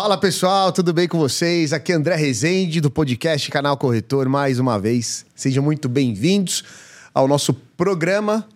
[0.00, 1.72] Fala pessoal, tudo bem com vocês?
[1.72, 5.26] Aqui é André Rezende do podcast Canal Corretor, mais uma vez.
[5.34, 6.62] Sejam muito bem-vindos
[7.12, 8.46] ao nosso programa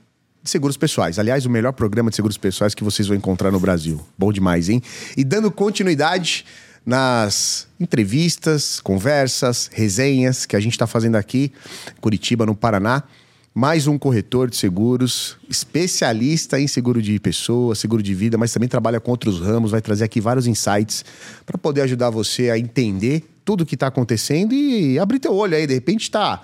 [0.40, 1.18] de seguros pessoais.
[1.18, 4.00] Aliás, o melhor programa de seguros pessoais que vocês vão encontrar no Brasil.
[4.16, 4.80] Bom demais, hein?
[5.16, 6.44] E dando continuidade
[6.86, 11.50] nas entrevistas, conversas, resenhas que a gente está fazendo aqui
[12.00, 13.02] Curitiba, no Paraná
[13.54, 18.68] mais um corretor de seguros, especialista em seguro de pessoa, seguro de vida, mas também
[18.68, 21.04] trabalha com outros ramos, vai trazer aqui vários insights
[21.44, 25.54] para poder ajudar você a entender tudo o que está acontecendo e abrir teu olho
[25.54, 25.66] aí.
[25.66, 26.40] De repente está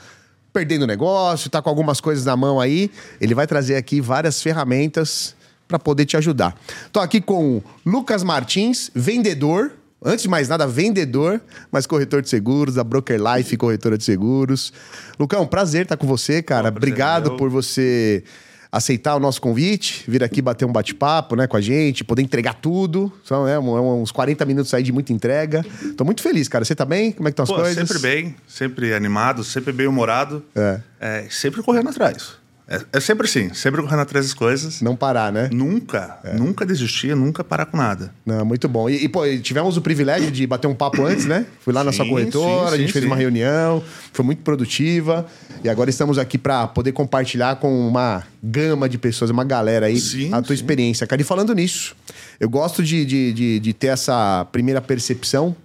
[0.53, 2.91] perdendo negócio, está com algumas coisas na mão aí.
[3.21, 5.35] Ele vai trazer aqui várias ferramentas
[5.67, 6.59] para poder te ajudar.
[6.87, 9.73] Estou aqui com Lucas Martins, vendedor
[10.05, 11.41] Antes de mais nada, vendedor,
[11.73, 14.73] mas corretor de seguros, da Broker Life, corretora de seguros.
[15.19, 16.69] Lucão, prazer estar com você, cara.
[16.69, 18.23] Obrigado por você
[18.71, 22.55] aceitar o nosso convite, vir aqui bater um bate-papo né, com a gente, poder entregar
[22.55, 23.13] tudo.
[23.25, 25.65] São né, uns 40 minutos aí de muita entrega.
[25.97, 26.65] Tô muito feliz, cara.
[26.65, 27.11] Você tá bem?
[27.11, 27.89] Como é que estão as Pô, coisas?
[27.89, 30.45] Sempre bem, sempre animado, sempre bem humorado.
[30.55, 30.81] É.
[31.01, 32.38] é sempre correndo atrás.
[32.69, 34.83] É, é, sempre assim, sempre correndo atrás das coisas.
[34.83, 35.49] Não parar, né?
[35.51, 36.35] Nunca, é.
[36.35, 38.13] nunca desistir, nunca parar com nada.
[38.27, 38.91] Não, muito bom.
[38.91, 41.47] E, e, pô, tivemos o privilégio de bater um papo antes, né?
[41.61, 43.11] Fui lá na sua corretora, sim, a gente sim, fez sim.
[43.11, 45.27] uma reunião, foi muito produtiva.
[45.65, 49.99] E agora estamos aqui para poder compartilhar com uma gama de pessoas, uma galera aí,
[50.31, 51.07] a tua experiência.
[51.07, 51.97] Cara, e falando nisso,
[52.39, 55.57] eu gosto de, de, de, de ter essa primeira percepção.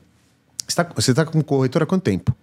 [0.65, 2.33] Você está você tá com corretora há quanto tempo?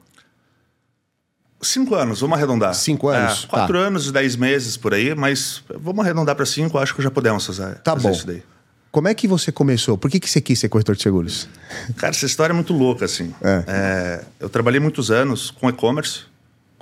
[1.62, 2.75] Cinco anos, vamos arredondar.
[2.75, 3.44] Cinco anos?
[3.44, 3.84] É, quatro tá.
[3.84, 7.44] anos e dez meses por aí, mas vamos arredondar para cinco, acho que já podemos
[7.44, 8.14] fazer, tá fazer bom.
[8.14, 8.42] isso daí.
[8.91, 9.97] Como é que você começou?
[9.97, 11.48] Por que, que você quis ser corretor de seguros?
[11.97, 13.33] Cara, essa história é muito louca, assim.
[13.41, 13.64] É.
[13.69, 16.22] É, eu trabalhei muitos anos com e-commerce,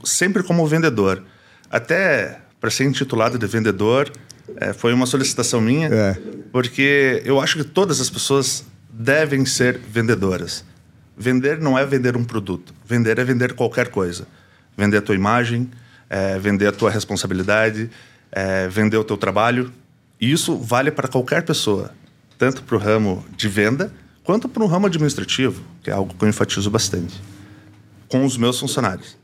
[0.04, 1.22] sempre como vendedor.
[1.70, 4.10] Até para ser intitulado de vendedor,
[4.56, 6.16] é, foi uma solicitação minha, é.
[6.50, 10.64] porque eu acho que todas as pessoas devem ser vendedoras.
[11.16, 14.26] Vender não é vender um produto, vender é vender qualquer coisa
[14.78, 15.68] vender a tua imagem,
[16.08, 17.90] é, vender a tua responsabilidade,
[18.30, 19.72] é, vender o teu trabalho.
[20.20, 21.92] E isso vale para qualquer pessoa,
[22.38, 26.24] tanto para o ramo de venda quanto para o ramo administrativo, que é algo que
[26.24, 27.20] eu enfatizo bastante,
[28.08, 29.16] com os meus funcionários.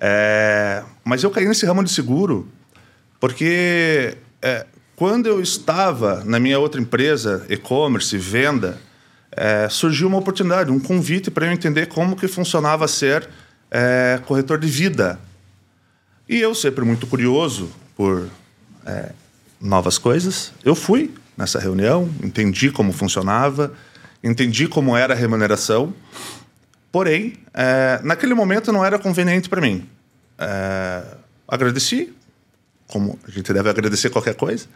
[0.00, 2.48] É, mas eu caí nesse ramo de seguro
[3.20, 4.64] porque é,
[4.96, 8.78] quando eu estava na minha outra empresa, e-commerce, venda,
[9.32, 13.28] é, surgiu uma oportunidade, um convite para eu entender como que funcionava ser
[13.70, 15.18] é, corretor de vida.
[16.28, 18.28] E eu, sempre muito curioso por
[18.86, 19.12] é,
[19.60, 23.72] novas coisas, eu fui nessa reunião, entendi como funcionava,
[24.22, 25.94] entendi como era a remuneração.
[26.90, 29.88] Porém, é, naquele momento não era conveniente para mim.
[30.38, 31.02] É,
[31.46, 32.12] agradeci,
[32.86, 34.66] como a gente deve agradecer qualquer coisa.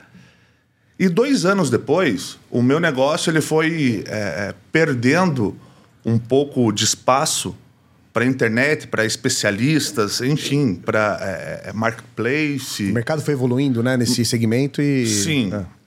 [0.99, 5.57] E dois anos depois, o meu negócio ele foi é, é perdendo
[6.05, 7.57] um pouco de espaço
[8.13, 12.91] para internet, para especialistas, enfim, para é, é, marketplace.
[12.91, 15.51] O mercado foi evoluindo, né, nesse segmento e sim.
[15.53, 15.83] É.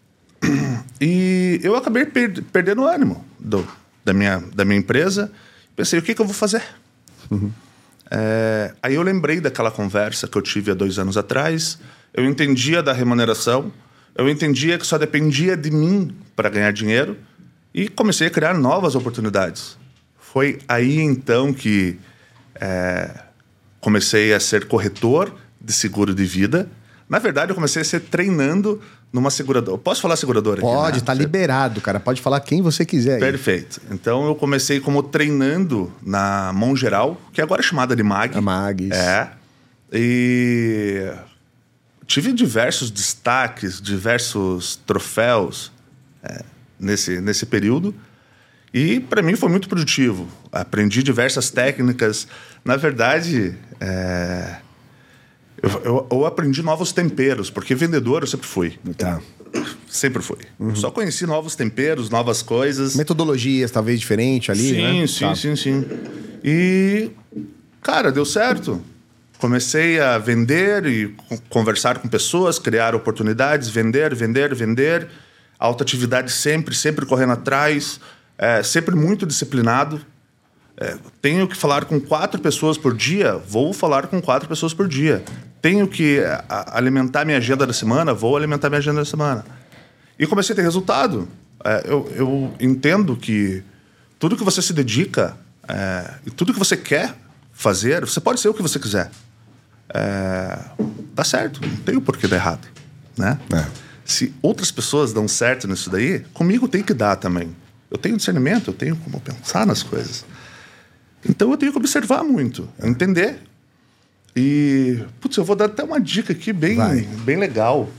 [1.00, 3.68] E eu acabei per perdendo o ânimo do,
[4.03, 5.31] da minha da minha empresa.
[5.75, 6.63] Pensei, o que, que eu vou fazer?
[7.30, 7.52] Uhum.
[8.09, 11.80] É, aí eu lembrei daquela conversa que eu tive há dois anos atrás.
[12.13, 13.72] Eu entendia da remuneração.
[14.16, 17.18] Eu entendia que só dependia de mim para ganhar dinheiro
[17.74, 19.78] e comecei a criar novas oportunidades.
[20.18, 21.97] Foi aí então que
[22.60, 23.10] é,
[23.80, 26.68] comecei a ser corretor de seguro de vida.
[27.08, 28.82] Na verdade, eu comecei a ser treinando
[29.14, 29.78] numa seguradora.
[29.78, 31.22] Posso falar seguradora Pode, está né?
[31.22, 32.00] liberado, cara.
[32.00, 33.16] Pode falar quem você quiser.
[33.16, 33.20] Aí.
[33.20, 33.80] Perfeito.
[33.92, 38.36] Então, eu comecei como treinando na Mão Geral, que agora é chamada de MAG.
[38.38, 38.90] A MAG.
[38.92, 39.30] É.
[39.94, 41.12] E
[42.08, 45.72] tive diversos destaques, diversos troféus
[46.24, 46.44] é,
[46.80, 47.94] nesse, nesse período.
[48.75, 50.28] E para mim foi muito produtivo.
[50.52, 52.28] Aprendi diversas técnicas.
[52.66, 54.58] Na verdade, é...
[55.63, 58.78] eu, eu, eu, aprendi novos temperos, porque vendedor eu sempre fui.
[58.97, 59.22] Tá.
[59.88, 60.40] Sempre fui.
[60.59, 60.75] Uhum.
[60.75, 62.97] Só conheci novos temperos, novas coisas.
[62.97, 65.07] Metodologias talvez diferentes ali, sim, né?
[65.07, 65.36] Sim, tá.
[65.36, 65.86] sim, sim.
[66.44, 67.12] E,
[67.81, 68.83] cara, deu certo.
[69.38, 71.16] Comecei a vender e
[71.48, 75.07] conversar com pessoas, criar oportunidades, vender, vender, vender.
[75.57, 78.01] Alta atividade sempre, sempre correndo atrás
[78.38, 80.02] é, sempre muito disciplinado.
[80.78, 84.88] É, tenho que falar com quatro pessoas por dia, vou falar com quatro pessoas por
[84.88, 85.24] dia.
[85.62, 89.46] Tenho que é, a, alimentar minha agenda da semana, vou alimentar minha agenda da semana.
[90.20, 91.28] E comecei a ter resultado.
[91.64, 93.64] É, eu, eu, entendo que
[94.20, 95.38] tudo que você se dedica
[95.68, 97.16] é, e tudo que você quer
[97.54, 99.10] fazer, você pode ser o que você quiser.
[99.94, 100.60] É,
[101.14, 102.68] dá certo, não tem o porquê dar errado.
[103.18, 103.40] Né?
[103.54, 103.66] É.
[104.04, 107.56] Se outras pessoas dão certo nisso daí, comigo tem que dar também.
[107.95, 110.25] Eu tenho discernimento, eu tenho como pensar nas coisas.
[111.27, 113.39] Então eu tenho que observar muito, entender.
[114.36, 116.77] E, putz, eu vou dar até uma dica aqui bem,
[117.24, 117.89] bem legal,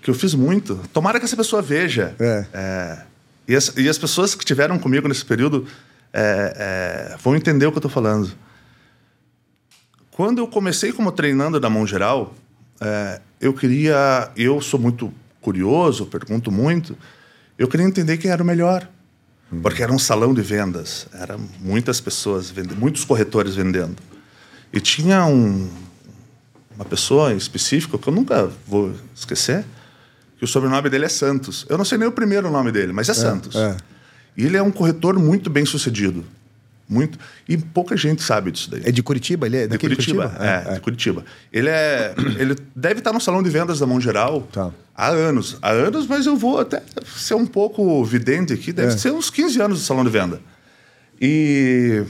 [0.00, 0.80] que eu fiz muito.
[0.94, 2.14] Tomara que essa pessoa veja.
[2.18, 2.46] É.
[2.54, 3.02] É,
[3.46, 5.66] e, as, e as pessoas que tiveram comigo nesse período
[6.10, 8.32] é, é vão entender o que eu estou falando.
[10.10, 12.34] Quando eu comecei como treinando da mão geral,
[12.80, 14.30] é, eu queria.
[14.38, 15.12] Eu sou muito
[15.42, 16.96] curioso, pergunto muito.
[17.58, 18.88] Eu queria entender quem era o melhor.
[19.62, 23.96] Porque era um salão de vendas, eram muitas pessoas vendendo, muitos corretores vendendo.
[24.72, 25.68] E tinha um,
[26.74, 29.64] uma pessoa em específico que eu nunca vou esquecer,
[30.38, 31.64] que o sobrenome dele é Santos.
[31.68, 33.54] Eu não sei nem o primeiro nome dele, mas é, é Santos.
[33.54, 33.76] É.
[34.36, 36.24] E ele é um corretor muito bem sucedido.
[36.88, 37.18] Muito.
[37.48, 38.82] E pouca gente sabe disso daí.
[38.84, 39.46] É de Curitiba?
[39.46, 40.28] Ele é de Curitiba?
[40.28, 40.44] Curitiba?
[40.44, 41.24] É, é, de Curitiba.
[41.52, 42.14] Ele é.
[42.38, 44.70] Ele deve estar no salão de vendas da Mão Geral tá.
[44.94, 45.56] há anos.
[45.62, 46.82] Há anos, mas eu vou até
[47.16, 48.72] ser um pouco vidente aqui.
[48.72, 48.96] Deve é.
[48.96, 50.40] ser uns 15 anos de salão de venda.
[51.20, 52.04] E.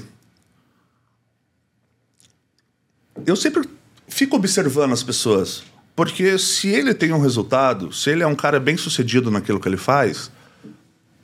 [3.25, 3.69] Eu sempre
[4.09, 5.63] fico observando as pessoas.
[5.95, 9.69] Porque se ele tem um resultado, se ele é um cara bem sucedido naquilo que
[9.69, 10.29] ele faz,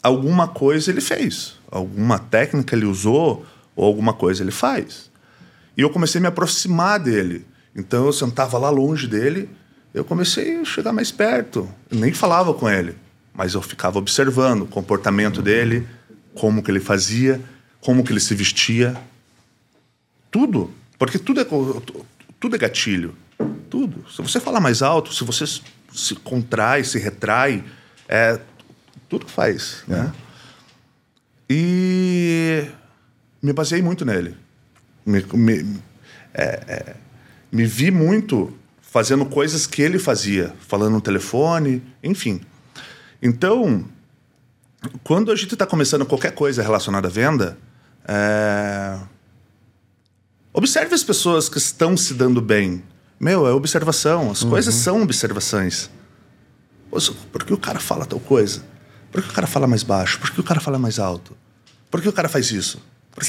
[0.00, 3.46] alguma coisa ele fez alguma técnica ele usou
[3.76, 5.10] ou alguma coisa ele faz.
[5.76, 7.46] E eu comecei a me aproximar dele.
[7.74, 9.48] Então eu sentava lá longe dele,
[9.94, 11.68] eu comecei a chegar mais perto.
[11.90, 12.96] Eu nem falava com ele,
[13.32, 15.86] mas eu ficava observando o comportamento dele,
[16.34, 17.40] como que ele fazia,
[17.80, 18.96] como que ele se vestia.
[20.30, 20.70] Tudo.
[20.98, 21.46] Porque tudo é,
[22.38, 23.14] tudo é gatilho.
[23.68, 24.04] Tudo.
[24.10, 25.44] Se você falar mais alto, se você
[25.92, 27.64] se contrai, se retrai,
[28.08, 28.38] é
[29.08, 29.84] tudo que faz.
[29.88, 30.10] É.
[31.52, 32.64] E
[33.42, 34.36] me baseei muito nele.
[35.04, 35.80] Me, me,
[36.32, 36.96] é, é,
[37.50, 42.40] me vi muito fazendo coisas que ele fazia, falando no telefone, enfim.
[43.20, 43.84] Então,
[45.02, 47.58] quando a gente está começando qualquer coisa relacionada à venda,
[48.06, 48.98] é...
[50.52, 52.82] observe as pessoas que estão se dando bem.
[53.18, 54.30] Meu, é observação.
[54.30, 54.50] As uhum.
[54.50, 55.90] coisas são observações.
[57.32, 58.62] Por que o cara fala tal coisa?
[59.10, 60.18] Por que o cara fala mais baixo?
[60.18, 61.36] Por que o cara fala mais alto?
[61.90, 62.80] Por que o cara faz isso?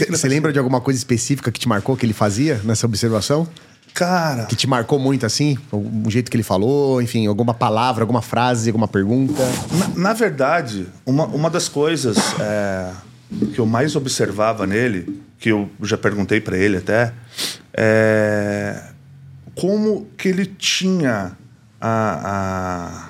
[0.10, 3.48] Você lembra de alguma coisa específica que te marcou que ele fazia nessa observação?
[3.94, 4.46] Cara.
[4.46, 5.58] Que te marcou muito assim?
[5.72, 9.44] O jeito que ele falou, enfim, alguma palavra, alguma frase, alguma pergunta?
[9.74, 12.92] Na, na verdade, uma, uma das coisas é,
[13.54, 17.14] que eu mais observava nele, que eu já perguntei para ele até,
[17.74, 18.92] é
[19.56, 21.34] como que ele tinha
[21.80, 23.10] a,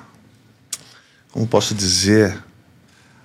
[1.30, 2.36] como posso dizer,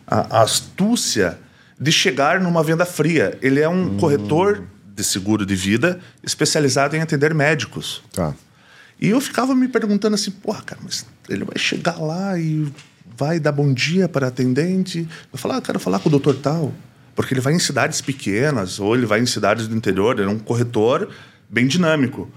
[0.07, 1.37] a, a astúcia
[1.79, 3.37] de chegar numa venda fria.
[3.41, 3.97] Ele é um hum.
[3.97, 4.63] corretor
[4.95, 8.01] de seguro de vida especializado em atender médicos.
[8.13, 8.33] Tá.
[8.99, 12.67] E eu ficava me perguntando assim, porra, cara, mas ele vai chegar lá e
[13.15, 15.07] vai dar bom dia para atendente.
[15.31, 16.73] Eu falava, ah, quero falar com o doutor tal.
[17.15, 20.19] Porque ele vai em cidades pequenas ou ele vai em cidades do interior.
[20.19, 21.09] Ele é um corretor
[21.49, 22.31] bem dinâmico.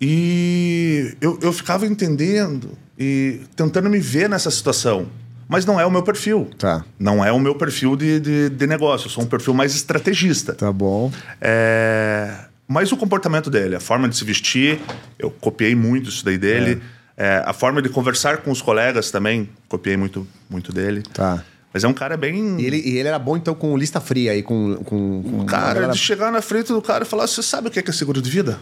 [0.00, 5.08] E eu, eu ficava entendendo e tentando me ver nessa situação
[5.48, 6.48] mas não é o meu perfil.
[6.58, 6.84] Tá.
[6.98, 9.06] Não é o meu perfil de, de, de negócio.
[9.06, 10.52] Eu sou um perfil mais estrategista.
[10.52, 11.10] Tá bom.
[11.40, 12.44] É...
[12.68, 14.78] Mas o comportamento dele, a forma de se vestir,
[15.18, 16.82] eu copiei muito isso daí dele.
[16.94, 16.98] É.
[17.20, 21.02] É, a forma de conversar com os colegas também, copiei muito, muito dele.
[21.12, 21.42] Tá.
[21.74, 22.60] Mas é um cara bem.
[22.60, 24.76] E ele, e ele era bom, então, com lista fria aí, com.
[24.84, 25.92] com, com cara, galera...
[25.92, 28.22] de chegar na frente do cara e falar: você sabe o que é, é seguro
[28.22, 28.60] de vida?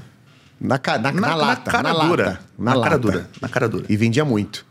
[0.59, 1.63] Na, na, na, na lata.
[1.67, 2.25] Na cara na dura.
[2.25, 3.31] Lata, na, na cara dura.
[3.43, 3.85] Na cara dura.
[3.91, 4.65] E vendia muito.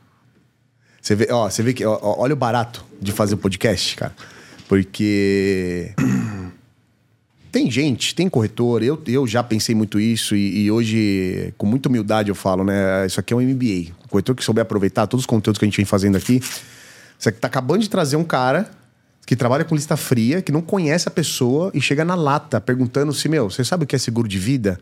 [1.06, 1.86] Você vê, ó, você vê que.
[1.86, 4.12] Ó, olha o barato de fazer o podcast, cara.
[4.68, 5.94] Porque.
[7.52, 11.90] tem gente, tem corretor, eu, eu já pensei muito isso e, e, hoje, com muita
[11.90, 13.06] humildade, eu falo, né?
[13.06, 13.94] Isso aqui é um MBA.
[14.04, 16.42] O corretor que souber aproveitar todos os conteúdos que a gente vem fazendo aqui.
[17.20, 18.68] Você tá acabando de trazer um cara
[19.28, 23.14] que trabalha com lista fria, que não conhece a pessoa e chega na lata perguntando
[23.14, 24.82] se, meu, você sabe o que é seguro de vida?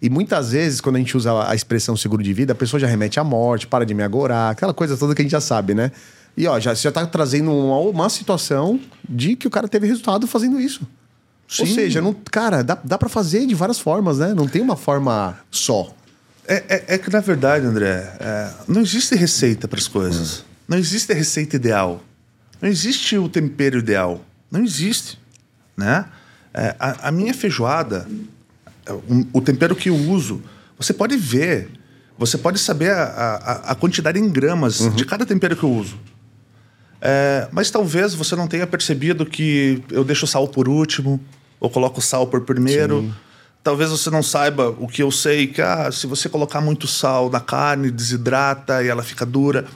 [0.00, 2.86] E muitas vezes, quando a gente usa a expressão seguro de vida, a pessoa já
[2.86, 5.74] remete à morte, para de me agorar, aquela coisa toda que a gente já sabe,
[5.74, 5.90] né?
[6.36, 8.78] E ó, já, você já tá trazendo uma, uma situação
[9.08, 10.86] de que o cara teve resultado fazendo isso.
[11.48, 11.62] Sim.
[11.62, 14.34] Ou seja, não, cara, dá, dá para fazer de várias formas, né?
[14.34, 15.92] Não tem uma forma só.
[16.46, 20.40] É, é, é que, na verdade, André, é, não existe receita para as coisas.
[20.40, 20.42] Hum.
[20.68, 22.02] Não existe receita ideal.
[22.60, 24.22] Não existe o tempero ideal.
[24.50, 25.18] Não existe.
[25.76, 26.04] Né?
[26.54, 28.06] É, a, a minha feijoada,
[29.32, 30.42] o tempero que eu uso,
[30.78, 31.70] você pode ver,
[32.18, 34.90] você pode saber a, a, a quantidade em gramas uhum.
[34.90, 35.98] de cada tempero que eu uso.
[37.00, 41.20] É, mas talvez você não tenha percebido que eu deixo o sal por último,
[41.60, 43.02] ou coloco o sal por primeiro.
[43.02, 43.14] Sim.
[43.62, 47.28] Talvez você não saiba o que eu sei, que ah, se você colocar muito sal
[47.28, 49.66] na carne, desidrata e ela fica dura.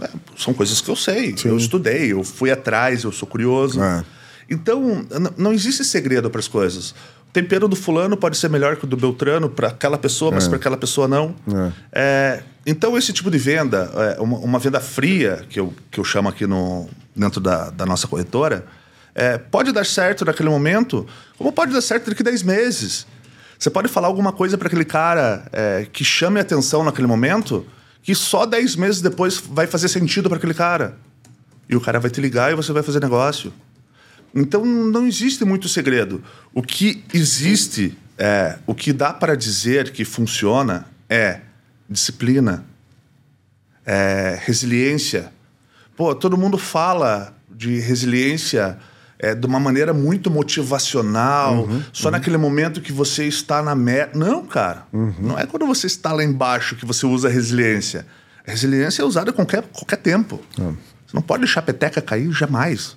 [0.00, 1.36] É, são coisas que eu sei.
[1.36, 1.48] Sim.
[1.48, 3.82] Eu estudei, eu fui atrás, eu sou curioso.
[3.82, 4.04] É.
[4.50, 6.94] Então, não existe segredo para as coisas.
[7.32, 10.48] Tempero do fulano pode ser melhor que o do Beltrano para aquela pessoa, mas é.
[10.48, 11.34] para aquela pessoa não.
[11.52, 11.72] É.
[11.92, 12.42] é.
[12.66, 16.28] então, esse tipo de venda, é, uma, uma, venda fria, que eu, que eu chamo
[16.28, 18.66] aqui no, dentro da, da nossa corretora,
[19.14, 21.06] é, pode dar certo naquele momento,
[21.36, 23.06] como pode dar certo daqui a 10 meses.
[23.58, 27.66] Você pode falar alguma coisa para aquele cara é, que chame atenção naquele momento,
[28.02, 30.96] que só 10 meses depois vai fazer sentido para aquele cara.
[31.68, 33.52] E o cara vai te ligar e você vai fazer negócio.
[34.34, 36.22] Então não existe muito segredo.
[36.52, 41.40] O que existe, é, o que dá para dizer que funciona é
[41.88, 42.64] disciplina,
[43.84, 45.32] é resiliência.
[45.96, 48.78] Pô, todo mundo fala de resiliência
[49.18, 52.12] é, de uma maneira muito motivacional, uhum, só uhum.
[52.12, 54.16] naquele momento que você está na meta.
[54.16, 54.86] Não, cara.
[54.92, 55.14] Uhum.
[55.18, 58.06] Não é quando você está lá embaixo que você usa resiliência.
[58.46, 60.40] A resiliência é usada a qualquer, qualquer tempo.
[60.58, 60.76] Uhum.
[61.06, 62.96] Você não pode deixar a peteca cair jamais.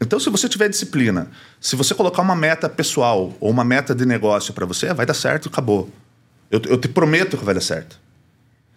[0.00, 1.28] Então, se você tiver disciplina,
[1.60, 5.14] se você colocar uma meta pessoal ou uma meta de negócio para você, vai dar
[5.14, 5.90] certo, acabou.
[6.50, 8.00] Eu, eu, te prometo que vai dar certo.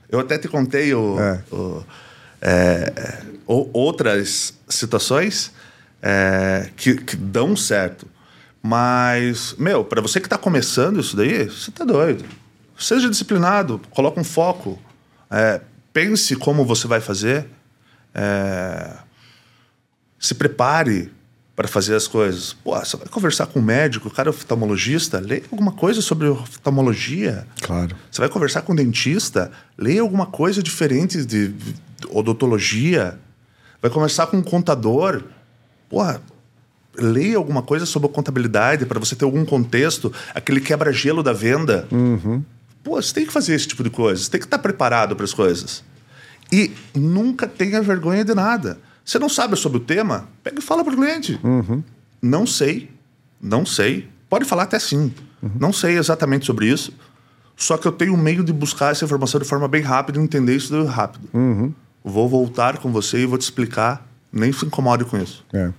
[0.10, 1.44] Eu até te contei o, é.
[1.52, 1.84] o,
[2.42, 5.52] é, outras situações
[6.02, 8.06] é, que, que, dão certo.
[8.62, 12.26] Mas, meu, para você que está começando isso daí, você tá doido.
[12.78, 14.78] Seja disciplinado, coloque um foco.
[15.32, 15.62] É,
[15.94, 17.48] pense como você vai fazer.
[18.14, 18.98] É,
[20.24, 21.12] se prepare
[21.54, 22.54] para fazer as coisas.
[22.54, 26.28] Pô, você vai conversar com um médico, o cara é oftalmologista, leia alguma coisa sobre
[26.30, 27.46] oftalmologia.
[27.62, 27.94] Claro.
[28.10, 31.54] Você vai conversar com um dentista, leia alguma coisa diferente de,
[32.10, 33.20] odontologia.
[33.82, 35.24] Vai conversar com um contador,
[35.90, 36.22] porra,
[36.98, 41.86] leia alguma coisa sobre contabilidade para você ter algum contexto, aquele quebra-gelo da venda.
[41.92, 42.42] Uhum.
[42.82, 45.26] Pô, você tem que fazer esse tipo de coisa, você tem que estar preparado para
[45.26, 45.84] as coisas.
[46.50, 48.80] E nunca tenha vergonha de nada.
[49.04, 50.28] Você não sabe sobre o tema?
[50.44, 51.40] Pega e fala para o cliente.
[51.44, 51.84] Uhum.
[52.22, 52.90] Não sei,
[53.42, 54.08] não sei.
[54.30, 55.14] Pode falar até sim.
[55.42, 55.52] Uhum.
[55.60, 56.94] Não sei exatamente sobre isso.
[57.56, 60.24] Só que eu tenho um meio de buscar essa informação de forma bem rápida e
[60.24, 61.30] entender isso rápido.
[61.34, 61.74] Uhum.
[62.04, 64.08] Vou voltar com você e vou te explicar.
[64.32, 65.46] Nem se incomode com isso.
[65.54, 65.72] É.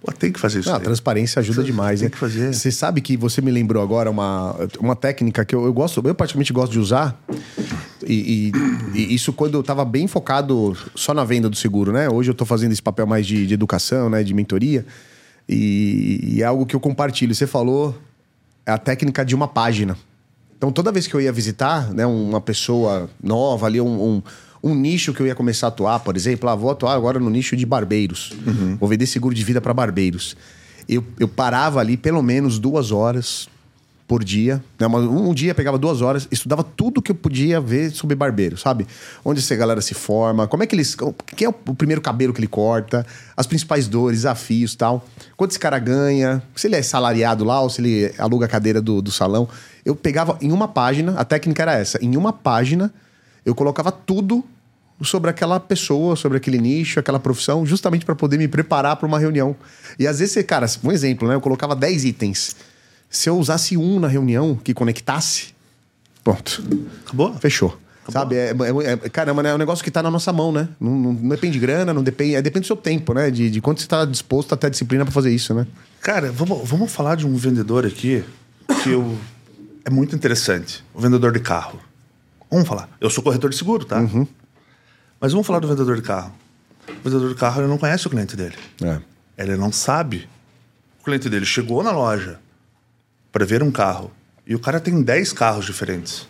[0.00, 0.70] Pô, tem que fazer isso.
[0.70, 2.52] Ah, a transparência ajuda você demais, tem que fazer.
[2.52, 6.14] Você sabe que você me lembrou agora uma, uma técnica que eu, eu gosto, eu
[6.14, 7.18] praticamente gosto de usar,
[8.06, 8.52] e,
[8.94, 12.08] e, e, isso quando eu estava bem focado só na venda do seguro, né?
[12.08, 14.22] Hoje eu estou fazendo esse papel mais de, de educação, né?
[14.22, 14.86] De mentoria.
[15.48, 17.34] E, e, é algo que eu compartilho.
[17.34, 17.96] Você falou
[18.64, 19.96] é a técnica de uma página.
[20.56, 22.06] Então toda vez que eu ia visitar, né?
[22.06, 24.22] Uma pessoa nova ali, um, um,
[24.62, 27.28] um nicho que eu ia começar a atuar, por exemplo, ah, vou atuar agora no
[27.28, 28.32] nicho de barbeiros.
[28.46, 28.76] Uhum.
[28.76, 30.36] Vou vender seguro de vida para barbeiros.
[30.88, 33.48] Eu, eu parava ali pelo menos duas horas
[34.06, 34.62] por dia.
[34.78, 34.86] Né?
[34.86, 38.86] Um, dia pegava duas horas, estudava tudo que eu podia ver sobre barbeiro, sabe?
[39.24, 40.96] Onde essa galera se forma, como é que eles.
[41.36, 45.04] Quem é o primeiro cabelo que ele corta, as principais dores, desafios tal.
[45.36, 48.80] Quanto esse cara ganha, se ele é salariado lá ou se ele aluga a cadeira
[48.80, 49.48] do, do salão.
[49.84, 52.92] Eu pegava em uma página, a técnica era essa, em uma página
[53.46, 54.44] eu colocava tudo
[55.00, 59.20] sobre aquela pessoa, sobre aquele nicho, aquela profissão, justamente para poder me preparar para uma
[59.20, 59.54] reunião.
[59.96, 61.36] E às vezes, cara, um exemplo, né?
[61.36, 62.56] Eu colocava 10 itens.
[63.16, 65.54] Se eu usasse um na reunião que conectasse,
[66.22, 66.62] pronto.
[67.02, 67.32] Acabou?
[67.38, 67.74] Fechou.
[68.10, 68.36] Sabe?
[68.36, 69.50] É, é, é, caramba, né?
[69.50, 70.68] é um negócio que está na nossa mão, né?
[70.78, 72.34] Não, não, não, depende de grana, não depende.
[72.34, 73.30] É, depende do seu tempo, né?
[73.30, 75.66] De, de quanto você está disposto a ter disciplina para fazer isso, né?
[76.02, 78.22] Cara, vamos, vamos falar de um vendedor aqui
[78.82, 79.16] que eu,
[79.82, 80.84] é muito interessante.
[80.92, 81.80] O vendedor de carro.
[82.50, 82.86] Vamos falar.
[83.00, 83.98] Eu sou corretor de seguro, tá?
[83.98, 84.26] Uhum.
[85.18, 86.34] Mas vamos falar do vendedor de carro.
[86.86, 88.56] O vendedor de carro ele não conhece o cliente dele.
[88.82, 89.00] É.
[89.42, 90.28] Ele não sabe.
[91.00, 92.38] O cliente dele chegou na loja,
[93.36, 94.10] para ver um carro
[94.46, 96.26] e o cara tem 10 carros diferentes.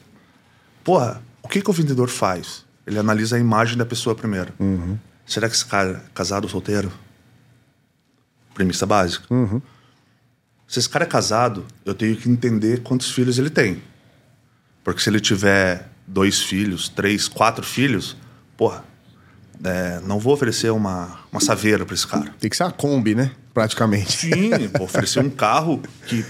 [0.82, 2.64] Porra, o que, que o vendedor faz?
[2.84, 4.52] Ele analisa a imagem da pessoa primeiro.
[4.58, 4.98] Uhum.
[5.24, 6.90] Será que esse cara é casado ou solteiro?
[8.54, 9.24] Premissa básica.
[9.32, 9.62] Uhum.
[10.66, 13.80] Se esse cara é casado, eu tenho que entender quantos filhos ele tem.
[14.82, 18.16] Porque se ele tiver dois filhos, três, quatro filhos,
[18.56, 18.82] porra,
[19.62, 22.34] é, não vou oferecer uma, uma saveira para esse cara.
[22.40, 23.30] Tem que ser uma Kombi, né?
[23.54, 24.12] Praticamente.
[24.12, 26.24] Sim, vou oferecer um carro que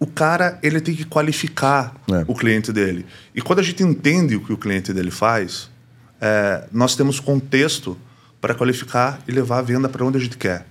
[0.00, 2.24] o cara ele tem que qualificar é.
[2.26, 3.04] o cliente dele.
[3.34, 5.70] E quando a gente entende o que o cliente dele faz,
[6.18, 7.96] é, nós temos contexto
[8.40, 10.66] para qualificar e levar a venda para onde a gente quer.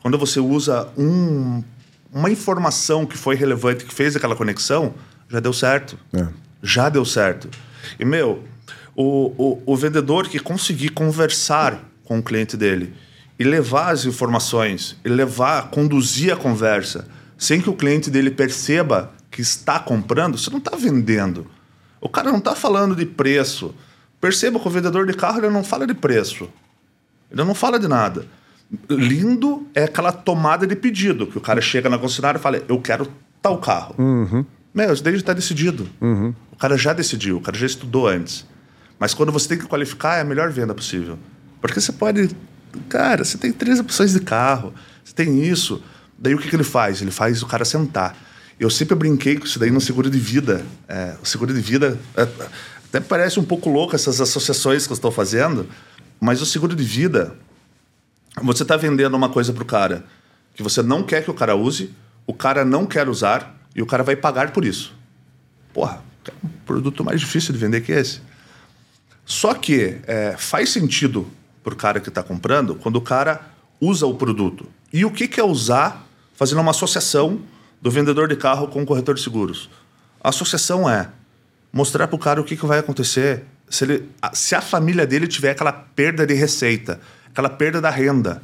[0.00, 1.64] Quando você usa um,
[2.12, 4.94] uma informação que foi relevante, que fez aquela conexão,
[5.28, 5.98] já deu certo.
[6.12, 6.28] É.
[6.62, 7.50] Já deu certo.
[7.98, 8.44] E, meu,
[8.94, 12.94] o, o, o vendedor que conseguir conversar com o cliente dele
[13.36, 17.08] e levar as informações, e levar, conduzir a conversa,
[17.40, 21.46] sem que o cliente dele perceba que está comprando, você não está vendendo.
[21.98, 23.74] O cara não está falando de preço.
[24.20, 26.50] Perceba que o vendedor de carro ele não fala de preço.
[27.30, 28.26] Ele não fala de nada.
[28.90, 32.78] Lindo é aquela tomada de pedido, que o cara chega na concessionária e fala: Eu
[32.78, 33.08] quero
[33.40, 33.94] tal carro.
[33.98, 34.44] Uhum.
[34.74, 35.88] Meu, isso daí já está decidido.
[35.98, 36.34] Uhum.
[36.52, 38.46] O cara já decidiu, o cara já estudou antes.
[38.98, 41.18] Mas quando você tem que qualificar, é a melhor venda possível.
[41.58, 42.36] Porque você pode.
[42.90, 45.82] Cara, você tem três opções de carro, você tem isso.
[46.20, 47.00] Daí o que, que ele faz?
[47.00, 48.14] Ele faz o cara sentar.
[48.58, 50.66] Eu sempre brinquei com isso daí no seguro de vida.
[50.86, 51.98] É, o seguro de vida.
[52.14, 52.28] É,
[52.84, 55.66] até parece um pouco louco essas associações que eu estou fazendo,
[56.20, 57.34] mas o seguro de vida.
[58.42, 60.04] Você está vendendo uma coisa para o cara
[60.54, 61.90] que você não quer que o cara use,
[62.26, 64.94] o cara não quer usar e o cara vai pagar por isso.
[65.72, 66.02] Porra,
[66.44, 68.20] um produto mais difícil de vender que esse.
[69.24, 71.26] Só que é, faz sentido
[71.64, 73.40] para o cara que está comprando quando o cara
[73.80, 74.66] usa o produto.
[74.92, 76.06] E o que, que é usar
[76.40, 77.38] fazendo uma associação
[77.82, 79.68] do vendedor de carro com o corretor de seguros?
[80.24, 81.10] A associação é
[81.70, 85.28] mostrar para o cara o que, que vai acontecer se, ele, se a família dele
[85.28, 88.42] tiver aquela perda de receita, aquela perda da renda.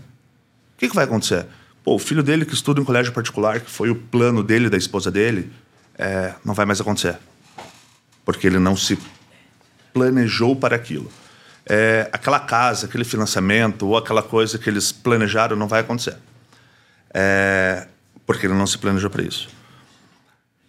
[0.75, 1.47] O que, que vai acontecer?
[1.83, 4.77] Pô, o filho dele que estuda em colégio particular, que foi o plano dele da
[4.77, 5.51] esposa dele,
[5.99, 7.17] é, não vai mais acontecer.
[8.27, 8.99] Porque ele não se
[9.95, 11.11] planejou para aquilo.
[11.65, 16.19] É, aquela casa, aquele financiamento ou aquela coisa que eles planejaram não vai acontecer.
[17.19, 17.87] É,
[18.27, 19.49] porque ele não se planejou para isso.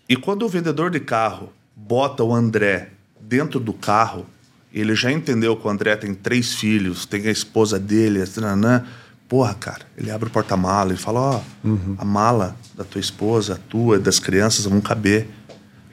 [0.08, 4.26] E quando o vendedor de carro bota o André dentro do carro,
[4.74, 8.86] ele já entendeu que o André tem três filhos, tem a esposa dele, nanã,
[9.28, 11.96] porra, cara, ele abre o porta-mala e fala: Ó, oh, uhum.
[11.98, 15.28] a mala da tua esposa, a tua, das crianças vão caber.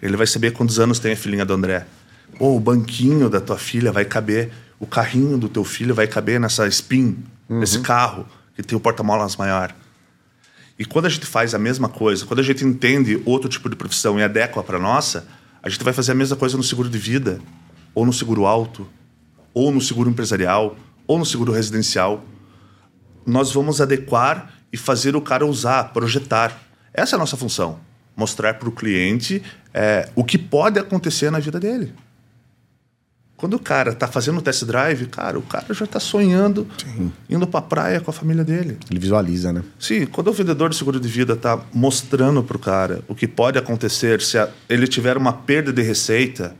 [0.00, 1.84] Ele vai saber quantos anos tem a filhinha do André.
[2.38, 6.38] Pô, o banquinho da tua filha vai caber, o carrinho do teu filho vai caber
[6.38, 7.16] nessa spin,
[7.48, 7.58] uhum.
[7.58, 9.74] nesse carro que tem o porta-malas maior.
[10.78, 13.76] E quando a gente faz a mesma coisa, quando a gente entende outro tipo de
[13.76, 15.26] profissão e adequa para nossa,
[15.62, 17.40] a gente vai fazer a mesma coisa no seguro de vida,
[17.94, 18.88] ou no seguro alto,
[19.52, 20.76] ou no seguro empresarial,
[21.06, 22.24] ou no seguro residencial.
[23.24, 26.60] Nós vamos adequar e fazer o cara usar, projetar.
[26.92, 27.78] Essa é a nossa função.
[28.16, 31.94] Mostrar para o cliente é, o que pode acontecer na vida dele.
[33.44, 37.12] Quando o cara está fazendo o test drive, cara, o cara já está sonhando Sim.
[37.28, 38.78] indo para a praia com a família dele.
[38.90, 39.62] Ele visualiza, né?
[39.78, 43.28] Sim, quando o vendedor de seguro de vida está mostrando para o cara o que
[43.28, 46.56] pode acontecer se a, ele tiver uma perda de receita,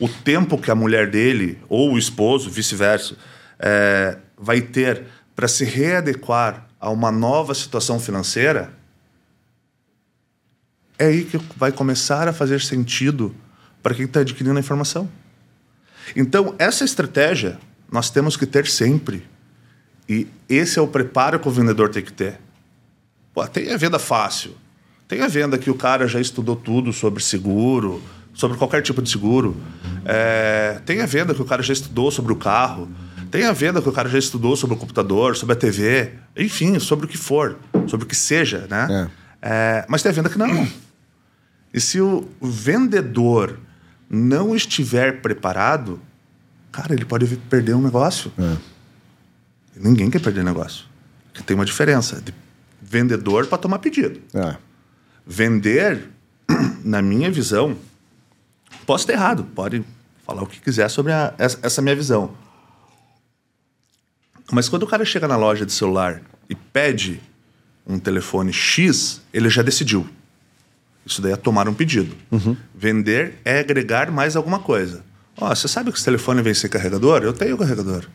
[0.00, 3.14] o tempo que a mulher dele ou o esposo, vice-versa,
[3.60, 5.04] é, vai ter
[5.36, 8.72] para se readequar a uma nova situação financeira,
[10.98, 13.32] é aí que vai começar a fazer sentido
[13.80, 15.08] para quem está adquirindo a informação.
[16.14, 17.58] Então, essa estratégia
[17.90, 19.26] nós temos que ter sempre.
[20.08, 22.38] E esse é o preparo que o vendedor tem que ter.
[23.32, 24.52] Pô, tem a venda fácil.
[25.08, 29.10] Tem a venda que o cara já estudou tudo sobre seguro, sobre qualquer tipo de
[29.10, 29.56] seguro.
[30.04, 32.88] É, tem a venda que o cara já estudou sobre o carro.
[33.30, 36.78] Tem a venda que o cara já estudou sobre o computador, sobre a TV, enfim,
[36.78, 39.10] sobre o que for, sobre o que seja, né?
[39.10, 39.24] É.
[39.46, 40.66] É, mas tem a venda que não.
[41.72, 43.58] E se o vendedor
[44.08, 46.00] não estiver preparado,
[46.70, 48.32] cara, ele pode perder um negócio.
[48.38, 48.56] É.
[49.76, 50.86] Ninguém quer perder negócio.
[51.26, 52.32] Porque tem uma diferença de
[52.80, 54.20] vendedor para tomar pedido.
[54.32, 54.56] É.
[55.26, 56.08] Vender,
[56.84, 57.76] na minha visão,
[58.86, 59.84] posso ter errado, pode
[60.24, 62.34] falar o que quiser sobre a, essa, essa minha visão.
[64.52, 67.20] Mas quando o cara chega na loja de celular e pede
[67.86, 70.08] um telefone X, ele já decidiu.
[71.06, 72.16] Isso daí é tomar um pedido.
[72.30, 72.56] Uhum.
[72.74, 75.04] Vender é agregar mais alguma coisa.
[75.36, 77.22] Ó, oh, você sabe que esse telefone vem sem carregador?
[77.22, 78.06] Eu tenho carregador.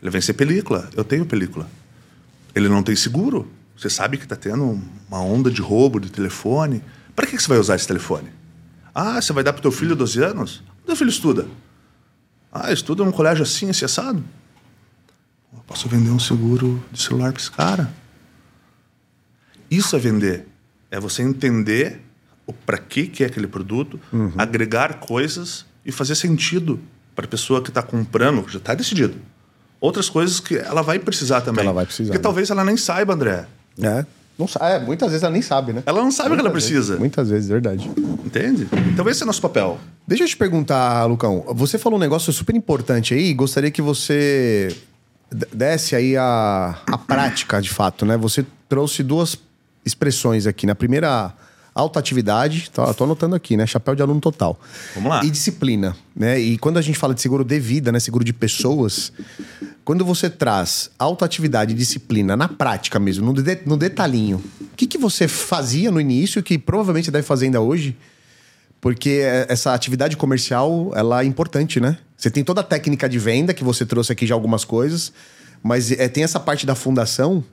[0.00, 0.88] Ele vem sem película?
[0.96, 1.68] Eu tenho película.
[2.54, 3.50] Ele não tem seguro?
[3.76, 6.82] Você sabe que está tendo uma onda de roubo de telefone?
[7.14, 8.28] Para que você vai usar esse telefone?
[8.94, 10.62] Ah, você vai dar para o teu filho de 12 anos?
[10.82, 11.46] O teu filho estuda.
[12.52, 14.24] Ah, estuda num colégio assim, assim, assado?
[15.52, 17.92] Eu posso vender um seguro de celular para esse cara.
[19.70, 20.46] Isso é vender.
[20.90, 22.02] É você entender
[22.66, 24.32] para que, que é aquele produto, uhum.
[24.36, 26.80] agregar coisas e fazer sentido
[27.14, 29.14] para a pessoa que está comprando, já está decidido.
[29.80, 31.62] Outras coisas que ela vai precisar também.
[31.62, 32.08] Que ela vai precisar.
[32.08, 32.22] Porque né?
[32.22, 33.46] talvez ela nem saiba, André.
[33.80, 34.04] É.
[34.38, 35.82] Não sabe, é, muitas vezes ela nem sabe, né?
[35.84, 36.80] Ela não sabe o que ela precisa.
[36.80, 37.90] Vezes, muitas vezes, verdade.
[38.24, 38.66] Entende?
[38.90, 39.78] Então esse é nosso papel.
[40.06, 41.44] Deixa eu te perguntar, Lucão.
[41.54, 43.34] Você falou um negócio super importante aí.
[43.34, 44.74] Gostaria que você
[45.30, 48.16] desse aí a, a prática, de fato, né?
[48.16, 49.36] Você trouxe duas
[49.84, 50.66] expressões aqui.
[50.66, 51.34] Na primeira
[51.80, 53.66] alta atividade, tô, tô anotando aqui, né?
[53.66, 54.58] Chapéu de aluno total.
[54.94, 55.24] Vamos lá.
[55.24, 56.38] E disciplina, né?
[56.38, 57.98] E quando a gente fala de seguro de vida, né?
[57.98, 59.12] Seguro de pessoas,
[59.84, 64.76] quando você traz alta atividade e disciplina na prática mesmo, no, de, no detalhinho, o
[64.76, 67.96] que, que você fazia no início que provavelmente deve fazer ainda hoje
[68.80, 71.98] Porque essa atividade comercial, ela é importante, né?
[72.16, 75.12] Você tem toda a técnica de venda, que você trouxe aqui já algumas coisas,
[75.62, 77.44] mas é, tem essa parte da fundação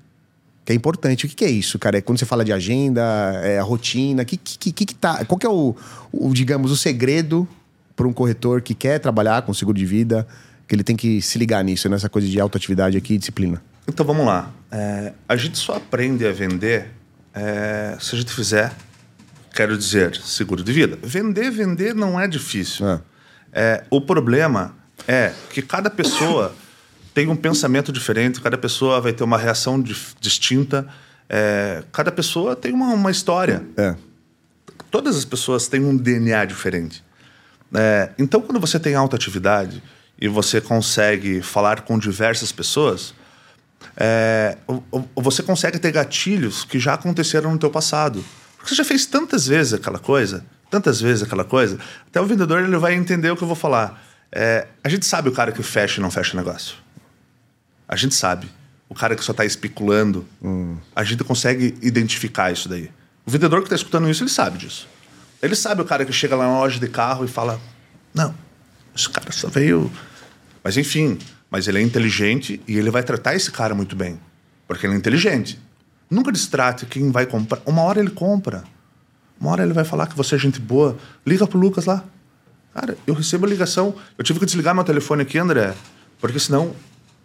[0.67, 1.25] que é importante.
[1.25, 1.97] O que, que, é isso, cara?
[1.97, 3.01] É quando você fala de agenda,
[3.41, 5.73] é a rotina, que, que, que, que tá, qual que é o,
[6.11, 7.47] o digamos, o segredo
[7.95, 10.27] para um corretor que quer trabalhar com seguro de vida,
[10.67, 13.63] que ele tem que se ligar nisso, nessa coisa de autoatividade aqui e disciplina?
[13.87, 14.51] Então vamos lá.
[14.69, 16.91] É, a gente só aprende a vender
[17.33, 18.75] é, se a gente fizer
[19.57, 20.99] Quero dizer, seguro de vida.
[21.01, 22.87] Vender, vender não é difícil.
[22.87, 22.99] É.
[23.51, 24.75] É, o problema
[25.07, 26.53] é que cada pessoa
[27.17, 29.81] tem um pensamento diferente, cada pessoa vai ter uma reação
[30.21, 30.87] distinta,
[31.27, 33.65] é, cada pessoa tem uma, uma história.
[33.75, 33.95] É.
[34.91, 37.03] Todas as pessoas têm um DNA diferente.
[37.73, 39.81] É, então, quando você tem alta atividade
[40.21, 43.15] e você consegue falar com diversas pessoas,
[43.95, 44.55] é,
[45.15, 48.23] você consegue ter gatilhos que já aconteceram no teu passado.
[48.57, 52.61] Porque você já fez tantas vezes aquela coisa, tantas vezes aquela coisa, até o vendedor
[52.61, 54.03] ele vai entender o que eu vou falar.
[54.31, 56.85] É, a gente sabe o cara que fecha e não fecha negócio.
[57.87, 58.49] A gente sabe.
[58.89, 60.25] O cara que só está especulando.
[60.41, 60.77] Hum.
[60.95, 62.91] A gente consegue identificar isso daí.
[63.25, 64.87] O vendedor que está escutando isso, ele sabe disso.
[65.41, 67.59] Ele sabe o cara que chega lá na loja de carro e fala:
[68.13, 68.33] Não,
[68.95, 69.91] esse cara só veio.
[70.63, 71.17] Mas enfim,
[71.49, 74.19] mas ele é inteligente e ele vai tratar esse cara muito bem.
[74.67, 75.59] Porque ele é inteligente.
[76.09, 77.61] Nunca distrate quem vai comprar.
[77.65, 78.63] Uma hora ele compra.
[79.39, 80.97] Uma hora ele vai falar que você é gente boa.
[81.25, 82.03] Liga pro Lucas lá.
[82.73, 83.95] Cara, eu recebo a ligação.
[84.17, 85.73] Eu tive que desligar meu telefone aqui, André,
[86.19, 86.75] porque senão.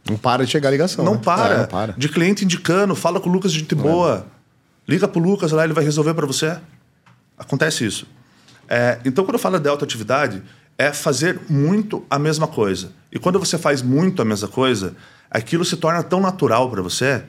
[0.08, 1.04] Não para de chegar a ligação.
[1.04, 1.20] Não, né?
[1.22, 1.54] para.
[1.54, 1.92] É, não para.
[1.92, 4.26] De cliente indicando, fala com o Lucas, gente boa.
[4.86, 6.58] Liga pro Lucas lá, ele vai resolver para você.
[7.38, 8.06] Acontece isso.
[8.68, 10.42] É, então, quando eu falo de alta atividade,
[10.76, 12.90] é fazer muito a mesma coisa.
[13.12, 14.96] E quando você faz muito a mesma coisa,
[15.30, 17.22] aquilo se torna tão natural para você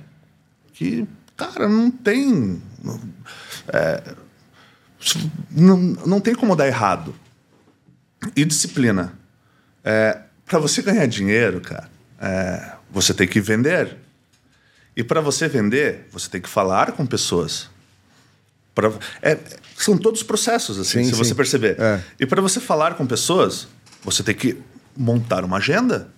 [0.73, 2.61] que Cara, não tem.
[3.67, 4.15] É,
[5.51, 7.13] não, não tem como dar errado.
[8.35, 9.13] E disciplina.
[9.83, 11.89] É, para você ganhar dinheiro, cara,
[12.23, 13.97] é, você tem que vender.
[14.95, 17.69] E para você vender, você tem que falar com pessoas.
[18.73, 19.37] Pra, é,
[19.75, 21.17] são todos processos, assim, sim, se sim.
[21.17, 21.75] você perceber.
[21.79, 22.01] É.
[22.19, 23.67] E para você falar com pessoas,
[24.03, 24.57] você tem que
[24.95, 26.09] montar uma agenda.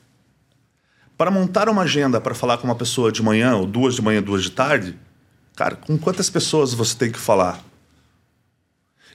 [1.18, 4.22] Para montar uma agenda para falar com uma pessoa de manhã, ou duas de manhã,
[4.22, 4.98] duas de tarde,
[5.56, 7.63] Cara, com quantas pessoas você tem que falar?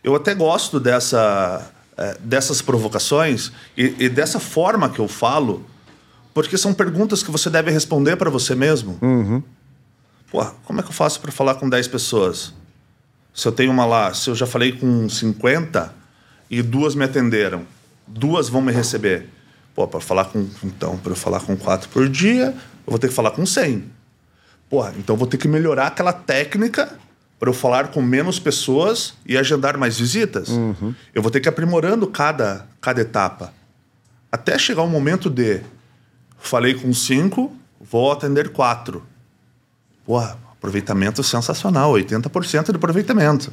[0.03, 5.66] Eu até gosto dessa, é, dessas provocações e, e, dessa forma que eu falo,
[6.46, 8.98] porque são perguntas que você deve responder para você mesmo.
[9.03, 9.42] Uhum.
[10.31, 12.55] Pô, como é que eu faço para falar com 10 pessoas?
[13.35, 15.94] Se eu tenho uma lá, se eu já falei com 50
[16.48, 17.66] e duas me atenderam,
[18.07, 19.29] duas vão me receber.
[19.74, 20.46] Pô, para falar com.
[20.64, 22.55] Então, para eu falar com quatro por dia,
[22.87, 23.85] eu vou ter que falar com 100.
[24.68, 26.92] Porra, então vou ter que melhorar aquela técnica
[27.38, 30.48] para eu falar com menos pessoas e agendar mais visitas.
[30.48, 30.94] Uhum.
[31.14, 33.53] Eu vou ter que ir aprimorando cada, cada etapa.
[34.31, 35.61] Até chegar o momento de
[36.40, 39.07] falei com cinco, vou atender quatro.
[40.05, 43.53] Porra, aproveitamento sensacional, 80% de aproveitamento.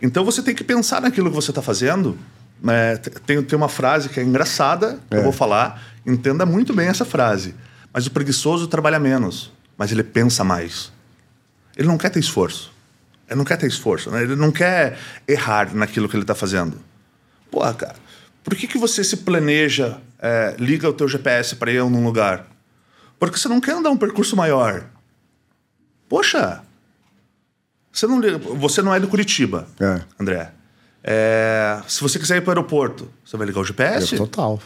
[0.00, 2.18] Então você tem que pensar naquilo que você está fazendo.
[2.66, 5.18] É, tem, tem uma frase que é engraçada, que é.
[5.18, 5.82] eu vou falar.
[6.06, 7.54] Entenda muito bem essa frase.
[7.92, 10.92] Mas o preguiçoso trabalha menos mas ele pensa mais.
[11.76, 12.72] Ele não quer ter esforço.
[13.28, 14.22] Ele não quer ter esforço, né?
[14.22, 16.78] Ele não quer errar naquilo que ele está fazendo.
[17.50, 17.96] Pô, cara,
[18.42, 22.46] por que, que você se planeja, é, liga o teu GPS para ir num lugar?
[23.18, 24.86] Porque você não quer andar um percurso maior.
[26.08, 26.62] Poxa,
[27.92, 28.20] você não,
[28.56, 30.00] você não é do Curitiba, é.
[30.18, 30.50] André.
[31.02, 34.14] É, se você quiser ir para o aeroporto, você vai ligar o GPS?
[34.14, 34.58] É total.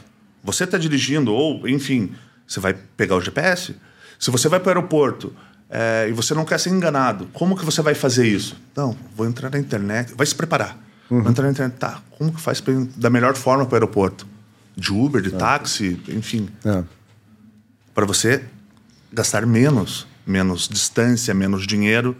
[0.44, 2.14] Você está dirigindo, ou, enfim,
[2.46, 3.74] você vai pegar o GPS.
[4.16, 5.34] Se você vai para o aeroporto
[5.68, 8.56] é, e você não quer ser enganado, como que você vai fazer isso?
[8.76, 10.78] Não, vou entrar na internet, vai se preparar.
[11.10, 11.22] Uhum.
[11.22, 14.38] Vou entrar na internet, tá, como que faz pra, da melhor forma para o aeroporto?
[14.78, 15.36] De Uber, de é.
[15.36, 16.48] táxi, enfim.
[16.64, 16.84] É.
[17.92, 18.44] Para você
[19.12, 22.16] gastar menos, menos distância, menos dinheiro.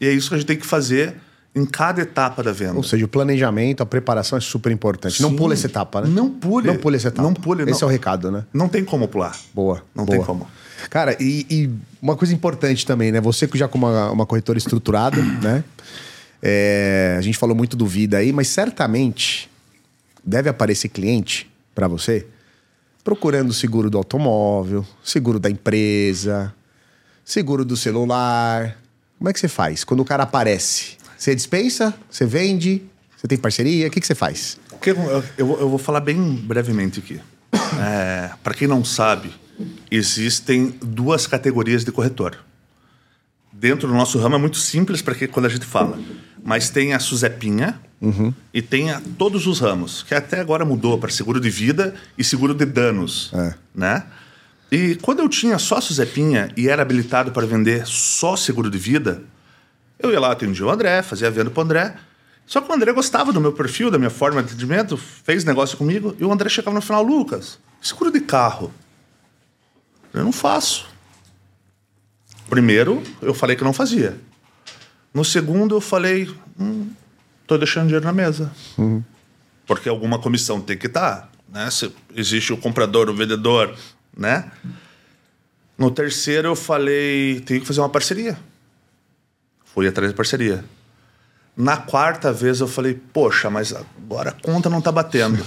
[0.00, 1.16] E é isso que a gente tem que fazer
[1.54, 2.76] em cada etapa da venda.
[2.76, 5.16] Ou seja, o planejamento, a preparação é super importante.
[5.16, 5.22] Sim.
[5.22, 6.08] Não pule essa etapa, né?
[6.08, 6.66] Não pule.
[6.66, 7.22] Não pule essa etapa.
[7.22, 7.62] Não pule.
[7.62, 7.88] Esse não.
[7.88, 8.44] é o recado, né?
[8.52, 9.36] Não tem como pular.
[9.54, 9.82] Boa.
[9.94, 10.16] Não boa.
[10.16, 10.46] tem como.
[10.90, 13.20] Cara, e, e, uma coisa importante também, né?
[13.20, 15.64] Você que já com uma, uma corretora estruturada, né?
[16.42, 19.50] É, a gente falou muito do vida aí, mas certamente
[20.22, 22.26] deve aparecer cliente para você
[23.04, 26.52] procurando seguro do automóvel, seguro da empresa,
[27.24, 28.76] seguro do celular.
[29.16, 30.96] Como é que você faz quando o cara aparece?
[31.16, 31.94] Você dispensa?
[32.10, 32.82] Você vende?
[33.16, 33.86] Você tem parceria?
[33.86, 34.58] O que, que você faz?
[34.84, 34.96] Eu,
[35.38, 37.20] eu, eu vou falar bem brevemente aqui.
[37.78, 39.30] É, para quem não sabe,
[39.90, 42.38] existem duas categorias de corretor.
[43.52, 45.98] Dentro do nosso ramo é muito simples para que quando a gente fala,
[46.42, 48.32] mas tem a Suzepinha Uhum.
[48.52, 52.22] E tem a, todos os ramos, que até agora mudou para seguro de vida e
[52.22, 53.30] seguro de danos.
[53.32, 53.54] É.
[53.74, 54.04] Né?
[54.70, 59.22] E quando eu tinha sócio Zepinha e era habilitado para vender só seguro de vida,
[59.98, 61.96] eu ia lá, atendia o André, fazia venda para o André.
[62.46, 65.76] Só que o André gostava do meu perfil, da minha forma de atendimento, fez negócio
[65.76, 68.72] comigo, e o André chegava no final, Lucas, seguro de carro.
[70.12, 70.88] Eu não faço.
[72.48, 74.16] Primeiro, eu falei que não fazia.
[75.12, 76.88] No segundo, eu falei, hum,
[77.46, 78.52] tô deixando dinheiro na mesa.
[78.76, 79.02] Uhum.
[79.66, 81.22] Porque alguma comissão tem que estar.
[81.22, 81.70] Tá, né?
[81.70, 83.74] Se existe o comprador, o vendedor,
[84.16, 84.50] né?
[85.76, 88.38] No terceiro, eu falei, tenho que fazer uma parceria.
[89.64, 90.64] Fui atrás de parceria.
[91.56, 95.44] Na quarta vez, eu falei, poxa, mas agora a conta não tá batendo.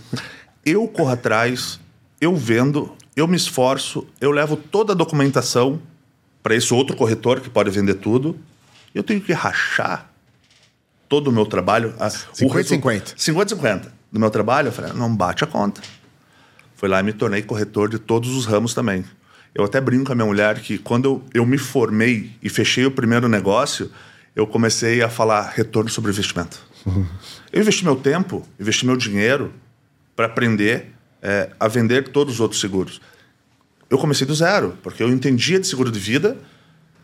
[0.64, 1.78] eu corro atrás,
[2.20, 5.80] eu vendo, eu me esforço, eu levo toda a documentação
[6.42, 8.38] para esse outro corretor que pode vender tudo.
[8.94, 10.11] Eu tenho que rachar
[11.12, 11.92] todo o meu trabalho.
[11.98, 13.16] 50-50.
[13.16, 14.68] 50-50 do meu trabalho.
[14.68, 15.82] Eu falei, não bate a conta.
[16.74, 19.04] Fui lá e me tornei corretor de todos os ramos também.
[19.54, 22.86] Eu até brinco com a minha mulher que quando eu, eu me formei e fechei
[22.86, 23.90] o primeiro negócio,
[24.34, 26.58] eu comecei a falar retorno sobre investimento.
[27.52, 29.52] Eu investi meu tempo, investi meu dinheiro
[30.16, 32.98] para aprender é, a vender todos os outros seguros.
[33.90, 36.38] Eu comecei do zero, porque eu entendia de seguro de vida,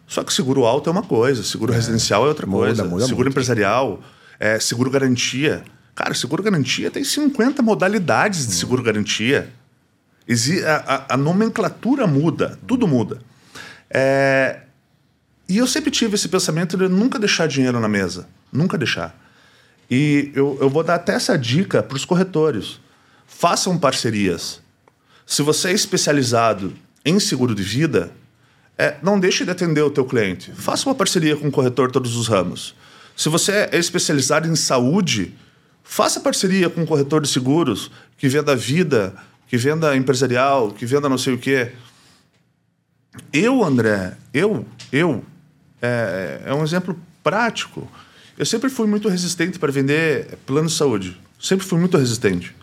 [0.08, 3.04] só que seguro alto é uma coisa, seguro é, residencial é outra muda, coisa, muda
[3.04, 3.34] seguro muito.
[3.34, 4.02] empresarial,
[4.40, 5.62] é, seguro garantia.
[5.94, 9.52] Cara, seguro garantia tem 50 modalidades de seguro garantia.
[10.66, 13.18] A, a, a nomenclatura muda, tudo muda.
[13.90, 14.60] É,
[15.46, 18.26] e eu sempre tive esse pensamento de nunca deixar dinheiro na mesa.
[18.50, 19.14] Nunca deixar.
[19.90, 22.80] E eu, eu vou dar até essa dica para os corretores.
[23.26, 24.60] Façam parcerias.
[25.26, 28.10] Se você é especializado em seguro de vida,
[28.78, 30.52] é, não deixe de atender o teu cliente.
[30.52, 32.76] Faça uma parceria com o corretor todos os ramos.
[33.16, 35.34] Se você é especializado em saúde,
[35.82, 39.16] faça parceria com um corretor de seguros que venda vida,
[39.48, 41.72] que venda empresarial, que venda não sei o quê.
[43.32, 45.24] Eu, André, eu, eu,
[45.82, 47.90] é, é um exemplo prático.
[48.38, 51.20] Eu sempre fui muito resistente para vender plano de saúde.
[51.40, 52.54] Sempre fui muito resistente.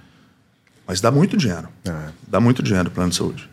[0.87, 1.67] Mas dá muito dinheiro.
[1.83, 2.09] É.
[2.25, 3.49] Dá muito dinheiro plano de saúde.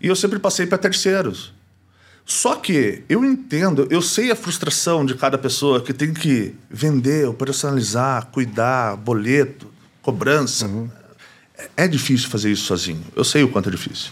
[0.00, 1.52] E eu sempre passei para terceiros.
[2.32, 7.28] Só que eu entendo, eu sei a frustração de cada pessoa que tem que vender,
[7.28, 10.66] operacionalizar, cuidar, boleto, cobrança.
[10.66, 10.88] Uhum.
[11.76, 13.04] É difícil fazer isso sozinho.
[13.14, 14.10] Eu sei o quanto é difícil.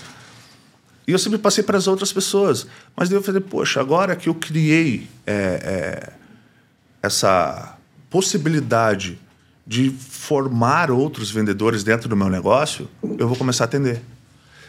[1.08, 2.66] E eu sempre passei para as outras pessoas.
[2.94, 6.12] Mas daí eu falei, poxa, agora que eu criei é, é,
[7.02, 7.74] essa
[8.10, 9.18] possibilidade
[9.66, 12.86] de formar outros vendedores dentro do meu negócio,
[13.18, 14.02] eu vou começar a atender.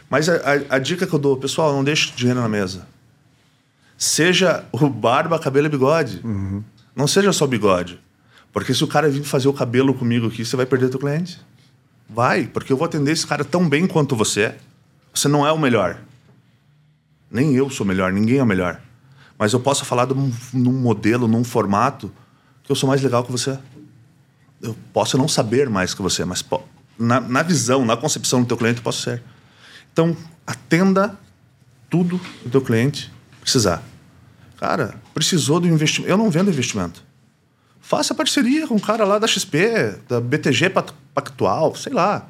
[0.10, 2.88] Mas a, a, a dica que eu dou, pessoal, não deixe dinheiro na mesa.
[4.02, 6.22] Seja o barba, cabelo e bigode.
[6.24, 6.64] Uhum.
[6.96, 8.00] Não seja só bigode.
[8.52, 11.40] Porque se o cara vir fazer o cabelo comigo aqui, você vai perder teu cliente.
[12.10, 14.56] Vai, porque eu vou atender esse cara tão bem quanto você.
[15.14, 16.02] Você não é o melhor.
[17.30, 18.82] Nem eu sou melhor, ninguém é o melhor.
[19.38, 22.12] Mas eu posso falar de um, num modelo, num formato,
[22.64, 23.56] que eu sou mais legal que você.
[24.64, 26.44] Eu posso não saber mais que você, mas
[26.98, 29.22] na, na visão, na concepção do teu cliente, eu posso ser.
[29.94, 31.16] Então, atenda
[31.88, 33.91] tudo do teu cliente precisar.
[34.62, 36.08] Cara, precisou do investimento.
[36.08, 37.04] Eu não vendo investimento.
[37.80, 40.72] Faça parceria com o cara lá da XP, da BTG
[41.16, 42.30] Pactual, sei lá.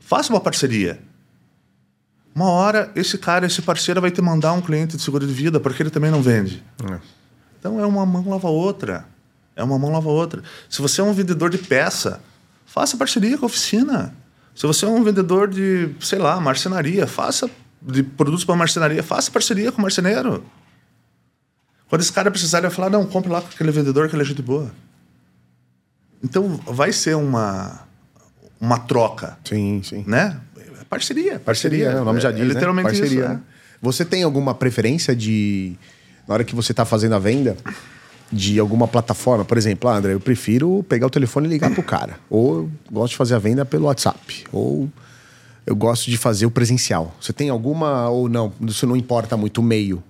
[0.00, 1.00] Faça uma parceria.
[2.34, 5.60] Uma hora, esse cara, esse parceiro vai te mandar um cliente de seguro de vida,
[5.60, 6.64] porque ele também não vende.
[6.82, 6.98] É.
[7.60, 9.06] Então é uma mão lava a outra.
[9.54, 10.42] É uma mão lava a outra.
[10.68, 12.20] Se você é um vendedor de peça,
[12.66, 14.12] faça parceria com a oficina.
[14.52, 17.48] Se você é um vendedor de, sei lá, marcenaria, faça
[17.80, 20.44] de produtos para marcenaria, faça parceria com o marceneiro.
[21.88, 24.22] Quando esse cara precisar, ele vai falar: não, compre lá com aquele vendedor que ele
[24.22, 24.70] é gente boa.
[26.22, 27.80] Então vai ser uma,
[28.60, 29.38] uma troca.
[29.44, 30.04] Sim, sim.
[30.06, 30.38] Né?
[30.88, 31.38] Parceria.
[31.38, 32.00] Parceria, né?
[32.00, 32.42] o nome já é, diz.
[32.42, 32.98] É, literalmente né?
[32.98, 33.24] Parceria.
[33.24, 33.40] Isso, né?
[33.80, 35.76] Você tem alguma preferência de.
[36.26, 37.56] Na hora que você está fazendo a venda,
[38.30, 39.44] de alguma plataforma?
[39.44, 42.18] Por exemplo, ah, André, eu prefiro pegar o telefone e ligar pro cara.
[42.28, 44.44] Ou eu gosto de fazer a venda pelo WhatsApp.
[44.52, 44.90] Ou
[45.64, 47.14] eu gosto de fazer o presencial.
[47.20, 48.52] Você tem alguma ou não?
[48.62, 50.02] Isso não importa muito o meio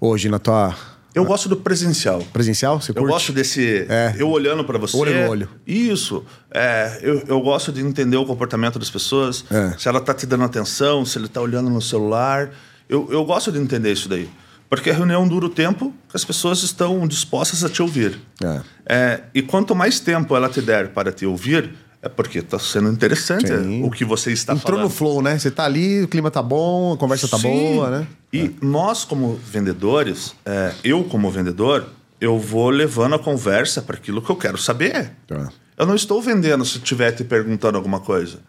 [0.00, 0.74] hoje na tua
[1.14, 2.22] eu gosto do presencial.
[2.32, 2.80] Presencial?
[2.80, 3.04] Você curte?
[3.04, 3.86] Eu gosto desse.
[3.88, 4.14] É.
[4.16, 4.96] Eu olhando para você.
[4.96, 5.48] Olho no olho.
[5.66, 6.24] Isso.
[6.50, 9.44] É, eu, eu gosto de entender o comportamento das pessoas.
[9.50, 9.74] É.
[9.76, 12.50] Se ela tá te dando atenção, se ele tá olhando no celular.
[12.88, 14.28] Eu, eu gosto de entender isso daí.
[14.70, 18.20] Porque a reunião dura o tempo que as pessoas estão dispostas a te ouvir.
[18.42, 18.60] É.
[18.86, 22.90] É, e quanto mais tempo ela te der para te ouvir, é porque está sendo
[22.90, 23.82] interessante Sim.
[23.82, 24.86] o que você está Entrou falando.
[24.86, 25.38] Entrou no flow, né?
[25.38, 27.48] Você está ali, o clima tá bom, a conversa tá Sim.
[27.48, 28.06] boa, né?
[28.32, 28.50] E é.
[28.62, 31.88] nós, como vendedores, é, eu como vendedor,
[32.20, 35.12] eu vou levando a conversa para aquilo que eu quero saber.
[35.26, 35.48] Tá.
[35.76, 38.40] Eu não estou vendendo se estiver te perguntando alguma coisa.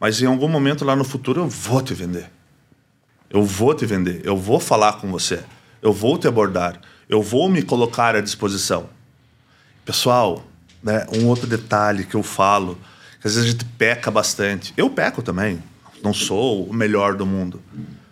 [0.00, 2.30] Mas em algum momento lá no futuro eu vou te vender.
[3.30, 4.22] Eu vou te vender.
[4.24, 5.40] Eu vou falar com você.
[5.82, 6.80] Eu vou te abordar.
[7.08, 8.88] Eu vou me colocar à disposição.
[9.84, 10.44] Pessoal,
[10.82, 12.78] né, um outro detalhe que eu falo,
[13.20, 14.72] que às vezes a gente peca bastante.
[14.76, 15.62] Eu peco também.
[16.02, 17.60] Não sou o melhor do mundo.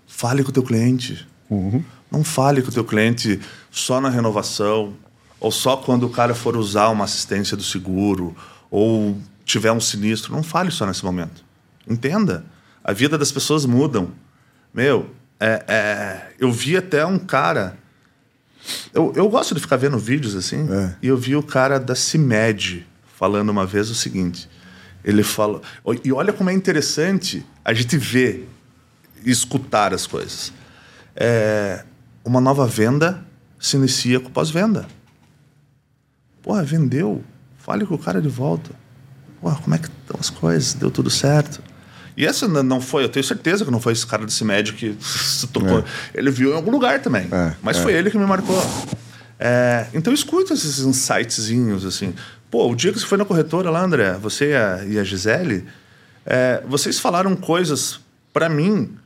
[0.06, 1.26] Fale com o teu cliente.
[1.48, 1.84] Uhum.
[2.10, 4.94] Não fale com o teu cliente só na renovação,
[5.38, 8.34] ou só quando o cara for usar uma assistência do seguro,
[8.70, 10.32] ou tiver um sinistro.
[10.32, 11.44] Não fale só nesse momento.
[11.88, 12.44] Entenda.
[12.82, 14.10] A vida das pessoas mudam.
[14.72, 17.78] Meu, é, é, eu vi até um cara.
[18.92, 20.94] Eu, eu gosto de ficar vendo vídeos assim, é.
[21.02, 24.48] e eu vi o cara da CIMED falando uma vez o seguinte.
[25.04, 25.60] Ele fala.
[26.04, 28.48] E olha como é interessante a gente ver
[29.24, 30.52] e escutar as coisas.
[31.14, 31.84] É,
[32.24, 33.24] uma nova venda
[33.58, 34.86] se inicia com pós-venda.
[36.42, 37.24] Porra, vendeu.
[37.58, 38.70] Fale com o cara de volta.
[39.40, 40.74] Porra, como é que estão as coisas?
[40.74, 41.62] Deu tudo certo?
[42.16, 44.96] E essa não foi, eu tenho certeza que não foi esse cara desse médico que
[45.04, 45.80] se tocou.
[45.80, 45.84] É.
[46.14, 47.28] Ele viu em algum lugar também.
[47.30, 47.82] É, mas é.
[47.82, 48.60] foi ele que me marcou.
[49.38, 52.14] É, então escuta esses insightzinhos, assim.
[52.50, 55.04] Pô, o dia que você foi na corretora lá, André, você e a, e a
[55.04, 55.66] Gisele,
[56.24, 58.00] é, vocês falaram coisas
[58.32, 58.96] para mim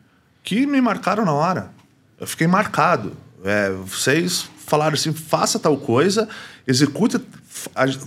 [0.42, 1.70] que me marcaram na hora.
[2.18, 3.16] Eu fiquei marcado.
[3.44, 6.28] É, vocês falaram assim, faça tal coisa,
[6.66, 7.18] execute.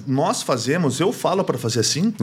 [0.07, 2.13] Nós fazemos, eu falo para fazer assim.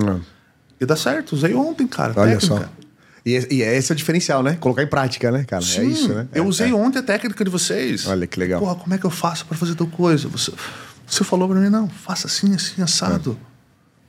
[0.81, 1.35] E dá certo.
[1.35, 2.15] Usei ontem, cara.
[2.17, 2.65] Olha técnica.
[2.65, 2.81] só.
[3.25, 4.57] E, e é esse é o diferencial, né?
[4.59, 5.63] Colocar em prática, né, cara?
[5.63, 6.29] É Sim, é isso, né?
[6.33, 6.75] Eu é, usei é.
[6.75, 8.07] ontem a técnica de vocês.
[8.07, 8.61] Olha que legal.
[8.61, 10.27] Porra, como é que eu faço para fazer tal coisa?
[10.29, 10.53] Você,
[11.07, 13.39] você falou para mim, não, faça assim, assim, assado.
[13.47, 13.51] É.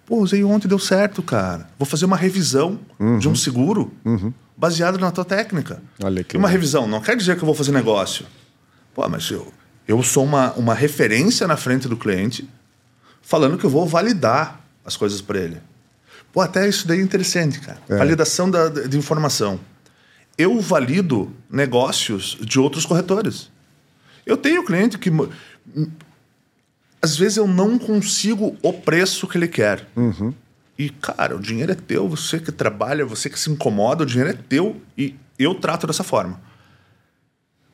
[0.06, 1.68] Pô, usei ontem deu certo, cara.
[1.78, 3.20] Vou fazer uma revisão uhum.
[3.20, 4.34] de um seguro uhum.
[4.56, 5.82] baseado na tua técnica.
[6.02, 8.26] Olha que e uma revisão não quer dizer que eu vou fazer negócio.
[8.94, 9.52] Pô, mas eu,
[9.88, 12.48] eu sou uma, uma referência na frente do cliente
[13.22, 15.58] falando que eu vou validar as coisas para ele.
[16.32, 17.80] Pô, até isso daí é interessante, cara.
[17.90, 17.98] É.
[17.98, 19.60] Validação da, de informação.
[20.38, 23.50] Eu valido negócios de outros corretores.
[24.26, 25.12] Eu tenho cliente que.
[27.02, 29.88] Às vezes eu não consigo o preço que ele quer.
[29.96, 30.34] Uhum.
[30.78, 34.32] E, cara, o dinheiro é teu, você que trabalha, você que se incomoda, o dinheiro
[34.32, 36.40] é teu e eu trato dessa forma.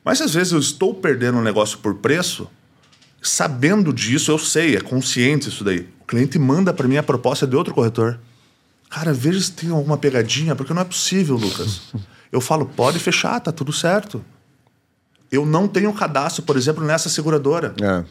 [0.04, 2.50] Mas às vezes eu estou perdendo um negócio por preço,
[3.22, 5.88] sabendo disso, eu sei, é consciente isso daí.
[6.00, 8.18] O cliente manda para mim a proposta de outro corretor.
[8.88, 11.82] Cara, veja se tem alguma pegadinha, porque não é possível, Lucas.
[12.32, 14.22] Eu falo, pode fechar, tá tudo certo.
[15.32, 17.74] Eu não tenho cadastro, por exemplo, nessa seguradora.
[17.80, 18.04] É.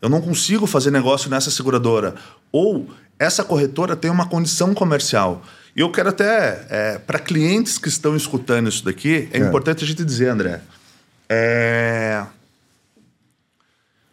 [0.00, 2.14] Eu não consigo fazer negócio nessa seguradora.
[2.50, 5.42] Ou essa corretora tem uma condição comercial.
[5.74, 9.84] E eu quero até, é, para clientes que estão escutando isso daqui, é, é, importante
[9.84, 10.60] a gente dizer, André.
[11.28, 12.24] É...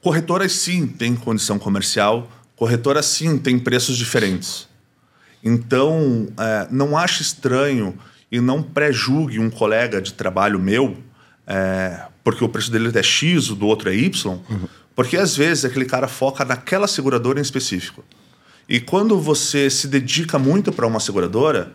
[0.01, 4.67] Corretoras sim têm condição comercial, corretoras sim têm preços diferentes.
[5.45, 7.95] Então, é, não ache estranho
[8.31, 10.97] e não pré-julgue um colega de trabalho meu,
[11.45, 14.67] é, porque o preço dele é X, o do outro é Y, uhum.
[14.95, 18.03] porque às vezes aquele cara foca naquela seguradora em específico.
[18.67, 21.71] E quando você se dedica muito para uma seguradora,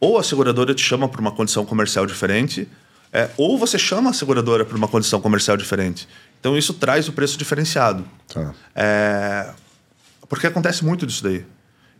[0.00, 2.68] ou a seguradora te chama para uma condição comercial diferente,
[3.12, 6.08] é, ou você chama a seguradora para uma condição comercial diferente.
[6.40, 8.04] Então isso traz o preço diferenciado.
[8.26, 8.52] Tá.
[8.74, 9.50] É,
[10.28, 11.44] porque acontece muito disso daí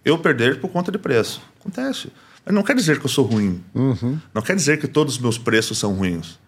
[0.05, 1.43] eu perder por conta de preço.
[1.61, 2.11] Acontece.
[2.45, 3.63] Mas não quer dizer que eu sou ruim.
[3.75, 4.19] Uhum.
[4.35, 6.39] Não quer dizer que todos os meus preços são ruins.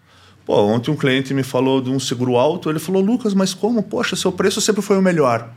[0.45, 3.81] Pô, ontem um cliente me falou de um seguro alto, ele falou, Lucas, mas como?
[3.81, 5.49] Poxa, seu preço sempre foi o melhor.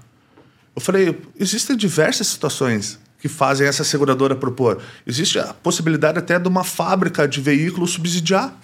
[0.74, 4.80] Eu falei, existem diversas situações que fazem essa seguradora propor.
[5.06, 8.56] Existe a possibilidade até de uma fábrica de veículos subsidiar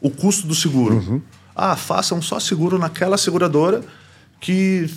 [0.00, 0.96] o custo do seguro.
[0.96, 1.22] Uhum.
[1.54, 3.82] Ah, façam só seguro naquela seguradora
[4.40, 4.90] que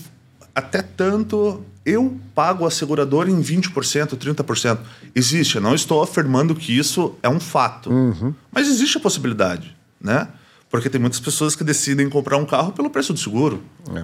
[0.55, 4.79] até tanto eu pago a seguradora em 20%, 30%.
[5.15, 7.89] Existe, eu não estou afirmando que isso é um fato.
[7.89, 8.35] Uhum.
[8.51, 10.27] Mas existe a possibilidade, né?
[10.69, 13.63] Porque tem muitas pessoas que decidem comprar um carro pelo preço do seguro.
[13.95, 14.03] É.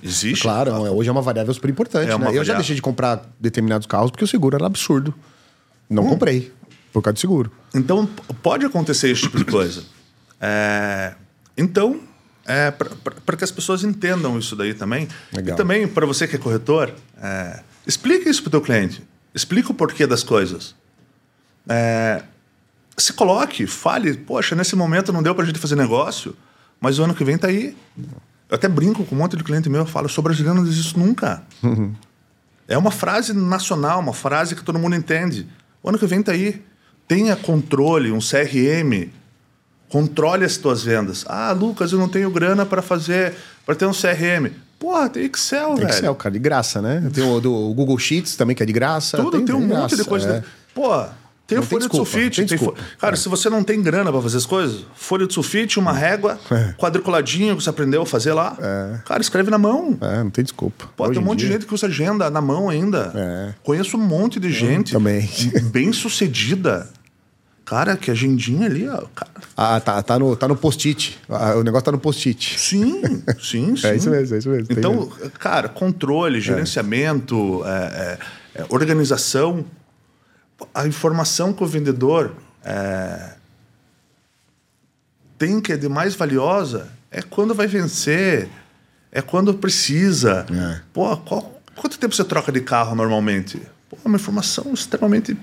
[0.00, 0.42] Existe.
[0.42, 2.08] Claro, é, hoje é uma variável super importante.
[2.08, 2.30] É né?
[2.32, 5.12] Eu já deixei de comprar determinados carros porque o seguro era absurdo.
[5.90, 6.10] Não hum.
[6.10, 6.52] comprei,
[6.92, 7.50] por causa do seguro.
[7.74, 8.08] Então,
[8.42, 9.82] pode acontecer esse tipo de coisa.
[10.40, 11.14] É...
[11.56, 12.00] Então,
[12.46, 15.08] é, para que as pessoas entendam isso daí também.
[15.32, 15.54] Legal.
[15.54, 19.02] E também, para você que é corretor, é, explique isso para o teu cliente.
[19.34, 20.74] Explique o porquê das coisas.
[21.68, 22.22] É,
[22.96, 26.36] se coloque, fale, poxa, nesse momento não deu para a gente fazer negócio,
[26.80, 27.76] mas o ano que vem está aí.
[28.48, 30.64] Eu até brinco com um monte de cliente meu, eu falo, eu sou brasileiro, não
[30.64, 31.42] diz isso nunca.
[31.62, 31.94] Uhum.
[32.68, 35.46] É uma frase nacional, uma frase que todo mundo entende.
[35.82, 36.62] O ano que vem está aí.
[37.06, 39.10] Tenha controle, um CRM,
[39.88, 41.24] Controle as tuas vendas.
[41.28, 44.50] Ah, Lucas, eu não tenho grana para fazer, para ter um CRM.
[44.78, 45.88] Porra, tem Excel, tem velho.
[45.90, 47.08] Excel, cara, de graça, né?
[47.12, 49.16] Tem o do Google Sheets também, que é de graça.
[49.16, 50.28] Tudo, tem, tem um monte graça, de coisa.
[50.28, 50.40] É.
[50.40, 50.46] De...
[50.74, 51.06] Pô,
[51.46, 52.44] tem não folha de sulfite.
[52.44, 53.16] Tem tem Cara, é.
[53.16, 56.72] se você não tem grana para fazer as coisas, folha de sulfite, uma régua, é.
[56.78, 58.56] quadriculadinho que você aprendeu a fazer lá.
[58.58, 58.98] É.
[59.04, 59.96] Cara, escreve na mão.
[60.00, 60.86] É, não tem desculpa.
[60.96, 61.48] Pô, Hoje tem um monte dia...
[61.48, 63.12] de gente que usa agenda na mão ainda.
[63.14, 63.54] É.
[63.62, 65.28] Conheço um monte de gente também.
[65.70, 66.88] bem sucedida.
[67.74, 69.02] Cara, que agendinha ali, ó.
[69.14, 69.32] Cara.
[69.56, 71.18] Ah, tá, tá no, tá no post-it.
[71.28, 72.58] Ah, o negócio tá no post-it.
[72.58, 73.02] Sim,
[73.40, 73.86] sim, sim.
[73.88, 74.68] é isso mesmo, é isso mesmo.
[74.70, 75.10] Então,
[75.40, 78.18] cara, controle, gerenciamento, é,
[78.54, 79.64] é, organização
[80.72, 82.32] a informação que o vendedor
[82.64, 83.34] é,
[85.36, 88.48] tem que é de mais valiosa é quando vai vencer,
[89.10, 90.46] é quando precisa.
[90.48, 90.80] É.
[90.92, 93.60] Pô, qual, quanto tempo você troca de carro normalmente?
[93.90, 95.36] Pô, uma informação extremamente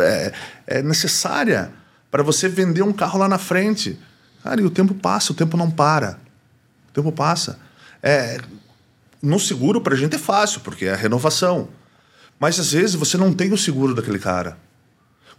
[0.00, 0.32] é,
[0.66, 1.72] é necessária
[2.10, 3.98] para você vender um carro lá na frente.
[4.42, 6.18] Cara, e o tempo passa, o tempo não para.
[6.88, 7.58] O tempo passa.
[8.02, 8.40] É,
[9.22, 11.68] no seguro, para a gente é fácil, porque é a renovação.
[12.38, 14.56] Mas às vezes você não tem o seguro daquele cara.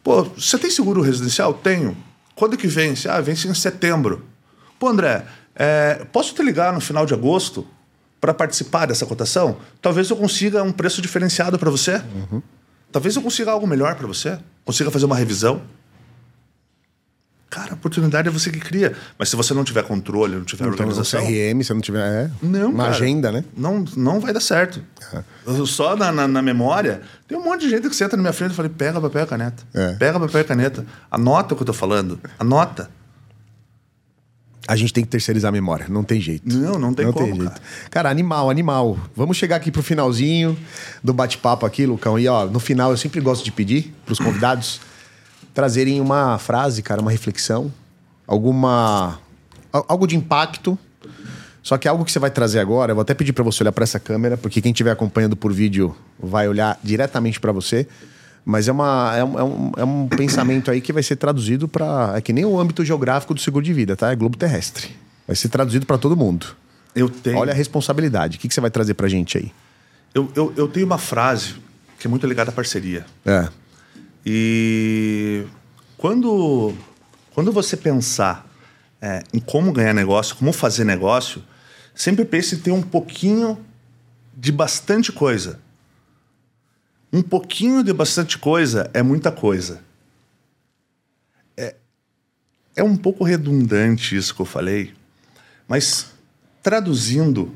[0.04, 1.54] Pô, você tem seguro residencial?
[1.54, 1.98] Tenho.
[2.36, 3.10] Quando que vence?
[3.10, 4.26] Ah, vence em setembro.
[4.80, 7.68] Pô, André, é, posso te ligar no final de agosto
[8.20, 9.58] para participar dessa cotação?
[9.82, 11.96] Talvez eu consiga um preço diferenciado para você.
[11.96, 12.42] Uhum.
[12.92, 14.38] Talvez eu consiga algo melhor para você.
[14.66, 15.62] Consiga fazer uma revisão.
[17.52, 18.96] Cara, a oportunidade é você que cria.
[19.20, 21.22] Mas se você não tiver controle, não tiver então, organização.
[21.22, 22.00] CRM, se não tiver.
[22.00, 23.44] É, não, uma cara, agenda, né?
[23.58, 24.82] Não, não vai dar certo.
[25.14, 25.22] É.
[25.66, 28.54] Só na, na, na, memória, tem um monte de gente que senta na minha frente
[28.54, 29.64] e fala: pega papel e caneta.
[29.74, 29.94] É.
[29.96, 30.86] Pega papel e caneta.
[31.12, 32.22] Anota o que eu tô falando.
[32.40, 32.90] Anota.
[34.68, 36.48] A gente tem que terceirizar a memória, não tem jeito.
[36.48, 37.26] Não, não tem não como.
[37.26, 37.52] Tem jeito.
[37.52, 37.62] Cara.
[37.90, 38.98] cara, animal, animal.
[39.16, 40.58] Vamos chegar aqui pro finalzinho
[41.04, 42.18] do bate-papo aqui, Lucão.
[42.20, 44.80] E ó, no final eu sempre gosto de pedir pros convidados
[45.54, 47.72] trazerem uma frase, cara, uma reflexão,
[48.28, 49.20] alguma
[49.72, 50.78] algo de impacto.
[51.64, 53.72] Só que algo que você vai trazer agora, eu vou até pedir para você olhar
[53.72, 57.88] para essa câmera, porque quem estiver acompanhando por vídeo vai olhar diretamente para você.
[58.44, 61.68] Mas é, uma, é, um, é, um, é um pensamento aí que vai ser traduzido
[61.68, 62.14] para.
[62.16, 64.12] É que nem o âmbito geográfico do seguro de vida, tá?
[64.12, 64.96] É globo terrestre.
[65.28, 66.48] Vai ser traduzido para todo mundo.
[66.96, 67.38] Eu tenho.
[67.38, 68.38] Olha a responsabilidade.
[68.38, 69.52] O que, que você vai trazer para gente aí?
[70.14, 71.56] Eu, eu, eu tenho uma frase
[72.00, 73.06] que é muito ligada à parceria.
[73.26, 73.48] É.
[74.26, 75.46] E
[75.98, 76.74] quando,
[77.34, 78.48] quando você pensar
[79.02, 81.44] é, em como ganhar negócio, como fazer negócio,
[81.94, 83.58] sempre pense em ter um pouquinho
[84.36, 85.60] de bastante coisa.
[87.14, 89.82] Um pouquinho de bastante coisa é muita coisa.
[91.58, 91.76] É,
[92.76, 94.94] é um pouco redundante isso que eu falei,
[95.68, 96.12] mas
[96.64, 97.54] traduzindo,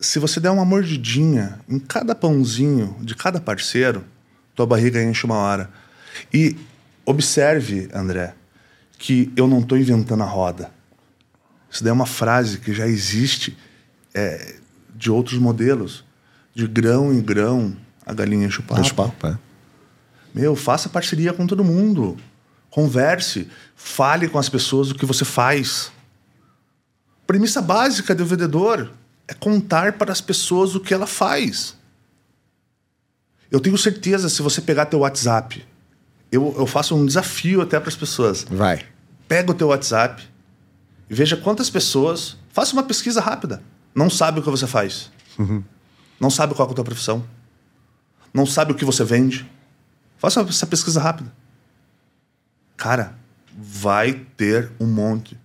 [0.00, 4.04] se você der uma mordidinha em cada pãozinho de cada parceiro,
[4.54, 5.70] tua barriga enche uma hora.
[6.32, 6.56] E
[7.04, 8.34] observe, André,
[8.98, 10.70] que eu não estou inventando a roda.
[11.70, 13.56] Isso daí é uma frase que já existe
[14.14, 14.54] é,
[14.94, 16.04] de outros modelos.
[16.54, 18.80] De grão em grão, a galinha enche o papo.
[18.80, 19.38] Enche o papo é.
[20.34, 22.16] Meu, faça parceria com todo mundo.
[22.70, 23.48] Converse.
[23.76, 25.92] Fale com as pessoas o que você faz.
[27.26, 28.92] Premissa básica do vendedor
[29.28, 31.76] é contar para as pessoas o que ela faz.
[33.50, 35.64] Eu tenho certeza, se você pegar teu WhatsApp
[36.34, 38.44] eu, eu faço um desafio até para as pessoas.
[38.50, 38.84] Vai.
[39.28, 40.20] Pega o teu WhatsApp
[41.08, 42.36] e veja quantas pessoas.
[42.52, 43.62] Faça uma pesquisa rápida.
[43.94, 45.12] Não sabe o que você faz.
[45.38, 45.62] Uhum.
[46.18, 47.24] Não sabe qual é a tua profissão.
[48.34, 49.48] Não sabe o que você vende.
[50.18, 51.32] Faça essa pesquisa rápida.
[52.76, 53.14] Cara,
[53.56, 55.38] vai ter um monte.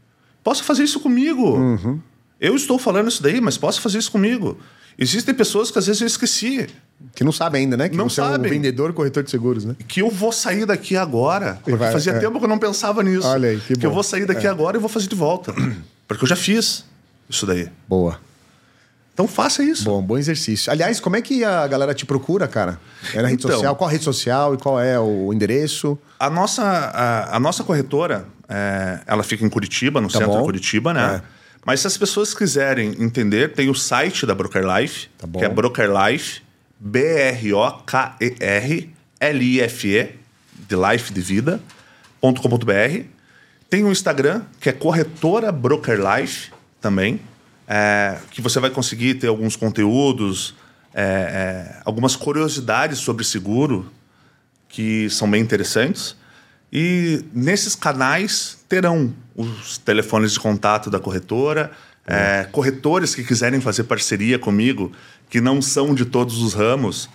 [0.43, 1.55] Posso fazer isso comigo.
[1.55, 1.99] Uhum.
[2.41, 4.57] Eu estou falando isso daí, mas posso fazer isso comigo.
[4.97, 6.67] Existem pessoas que às vezes eu esqueci.
[7.15, 7.87] Que não sabem ainda, né?
[7.87, 8.45] Que não você sabem.
[8.45, 9.75] é um vendedor, corretor de seguros, né?
[9.87, 11.59] Que eu vou sair daqui agora.
[11.65, 12.19] Vai, fazia é.
[12.19, 13.27] tempo que eu não pensava nisso.
[13.27, 14.49] Olha aí, que, que eu vou sair daqui é.
[14.49, 15.53] agora e vou fazer de volta.
[16.07, 16.83] Porque eu já fiz
[17.29, 17.69] isso daí.
[17.87, 18.19] Boa.
[19.19, 19.83] Então faça isso.
[19.83, 20.71] Bom, bom exercício.
[20.71, 22.79] Aliás, como é que a galera te procura, cara?
[23.13, 23.75] É na rede então, social?
[23.75, 25.99] Qual a rede social e qual é o endereço?
[26.17, 30.37] A nossa, a, a nossa corretora, é, ela fica em Curitiba, no tá centro bom.
[30.37, 31.15] de Curitiba, né?
[31.15, 31.21] É.
[31.65, 35.49] Mas se as pessoas quiserem entender, tem o site da Broker Life, tá que é
[35.49, 36.41] Broker Life,
[36.79, 37.69] B-R-O-K-E-R-L-I-F-E,
[40.65, 41.59] de life, de vida,
[42.21, 43.03] .com.br.
[43.69, 47.19] Tem o Instagram, que é Corretora Broker Life também,
[47.69, 50.55] é, que você vai conseguir ter alguns conteúdos,
[50.91, 53.91] é, é, algumas curiosidades sobre seguro
[54.67, 56.15] que são bem interessantes.
[56.73, 61.71] E nesses canais terão os telefones de contato da corretora,
[62.07, 64.91] é, corretores que quiserem fazer parceria comigo,
[65.29, 67.07] que não são de todos os ramos,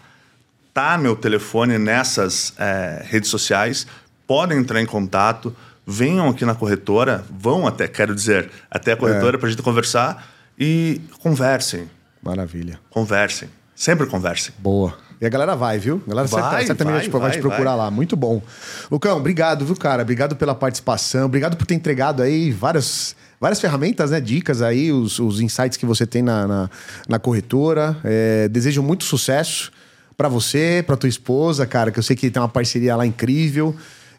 [0.73, 3.89] tá meu telefone nessas é, redes sociais,
[4.25, 9.37] podem entrar em contato, venham aqui na corretora, vão até, quero dizer, até a corretora
[9.37, 9.39] é.
[9.39, 11.89] para a gente conversar e conversem.
[12.23, 12.81] Maravilha.
[12.91, 13.49] Conversem.
[13.75, 14.55] Sempre conversem.
[14.59, 14.97] Boa.
[15.21, 16.03] E a galera vai, viu?
[16.07, 17.79] A galera vai, certamente vai, tipo, vai, vai, te procurar vai.
[17.79, 17.91] lá.
[17.91, 18.43] Muito bom.
[18.91, 20.03] Lucão, obrigado, viu, cara?
[20.03, 21.27] Obrigado pela participação.
[21.27, 24.21] Obrigado por ter entregado aí várias, várias ferramentas, né?
[24.21, 26.71] Dicas aí, os, os insights que você tem na, na,
[27.09, 27.97] na corretora.
[28.05, 29.73] É, desejo muito sucesso
[30.17, 33.75] para você, para tua esposa, cara, que eu sei que tem uma parceria lá incrível.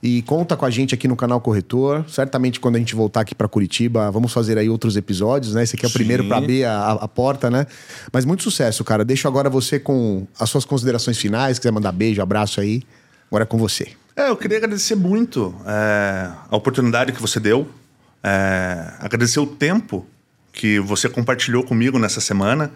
[0.06, 2.08] E conta com a gente aqui no canal Corretor.
[2.08, 5.64] Certamente, quando a gente voltar aqui para Curitiba, vamos fazer aí outros episódios, né?
[5.64, 5.98] Esse aqui é o Sim.
[5.98, 7.66] primeiro para abrir a, a, porta, né?
[8.14, 9.04] Mas muito sucesso, cara.
[9.04, 11.58] Deixo agora você com as suas considerações finais.
[11.58, 12.84] Se quiser mandar beijo, abraço aí.
[13.32, 13.94] Agora é com você.
[14.16, 17.68] É, eu queria agradecer muito é, a oportunidade que você deu.
[18.24, 20.06] É, agradecer o tempo
[20.54, 22.72] que você compartilhou comigo nessa semana,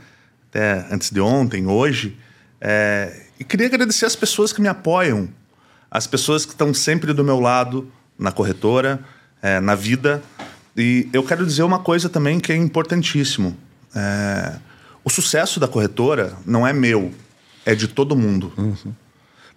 [0.50, 2.18] até antes de ontem, hoje.
[2.60, 5.30] É, e queria agradecer as pessoas que me apoiam
[5.92, 9.00] as pessoas que estão sempre do meu lado na corretora,
[9.42, 10.22] é, na vida.
[10.76, 13.58] E eu quero dizer uma coisa também que é importantíssimo.
[13.96, 14.58] É,
[15.04, 17.12] o sucesso da corretora não é meu,
[17.66, 18.52] é de todo mundo.
[18.58, 18.94] Uhum.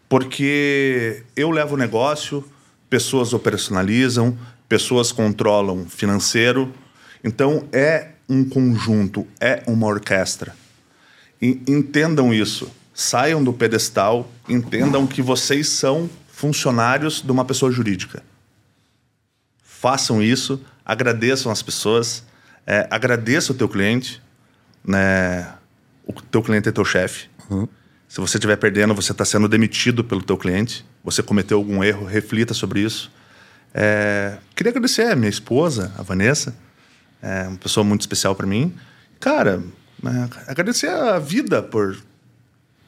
[0.08, 2.44] Porque eu levo o negócio,
[2.88, 4.36] pessoas operacionalizam,
[4.68, 6.72] pessoas controlam financeiro.
[7.24, 10.54] Então é um conjunto, é uma orquestra.
[11.40, 12.70] E entendam isso.
[12.94, 16.08] Saiam do pedestal, entendam que vocês são
[16.42, 18.20] funcionários de uma pessoa jurídica.
[19.62, 22.24] Façam isso, agradeçam as pessoas,
[22.66, 24.20] é, agradeça o teu cliente,
[24.84, 25.54] né?
[26.04, 27.30] O teu cliente é teu chefe.
[27.48, 27.68] Uhum.
[28.08, 30.84] Se você estiver perdendo, você está sendo demitido pelo teu cliente.
[31.04, 33.12] Você cometeu algum erro, reflita sobre isso.
[33.72, 36.56] É, queria agradecer a minha esposa, a Vanessa,
[37.22, 38.74] é uma pessoa muito especial para mim.
[39.20, 39.62] Cara,
[40.04, 41.96] é, agradecer a vida por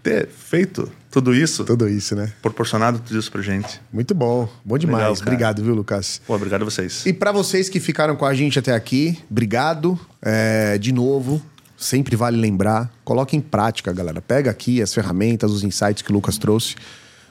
[0.03, 1.65] ter feito tudo isso.
[1.65, 2.33] Tudo isso, né?
[2.43, 3.81] Proporcionado tudo isso pra gente.
[3.93, 4.49] Muito bom.
[4.65, 5.05] Bom demais.
[5.05, 6.21] Legal, obrigado, viu, Lucas?
[6.27, 7.07] Pô, obrigado a vocês.
[7.07, 9.97] E para vocês que ficaram com a gente até aqui, obrigado.
[10.21, 11.41] É, de novo,
[11.77, 14.21] sempre vale lembrar, coloque em prática, galera.
[14.21, 16.75] Pega aqui as ferramentas, os insights que o Lucas trouxe,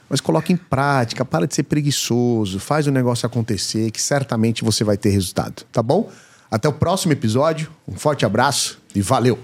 [0.08, 4.82] mas coloque em prática, para de ser preguiçoso, faz o negócio acontecer, que certamente você
[4.82, 6.10] vai ter resultado, tá bom?
[6.50, 9.38] Até o próximo episódio, um forte abraço e valeu!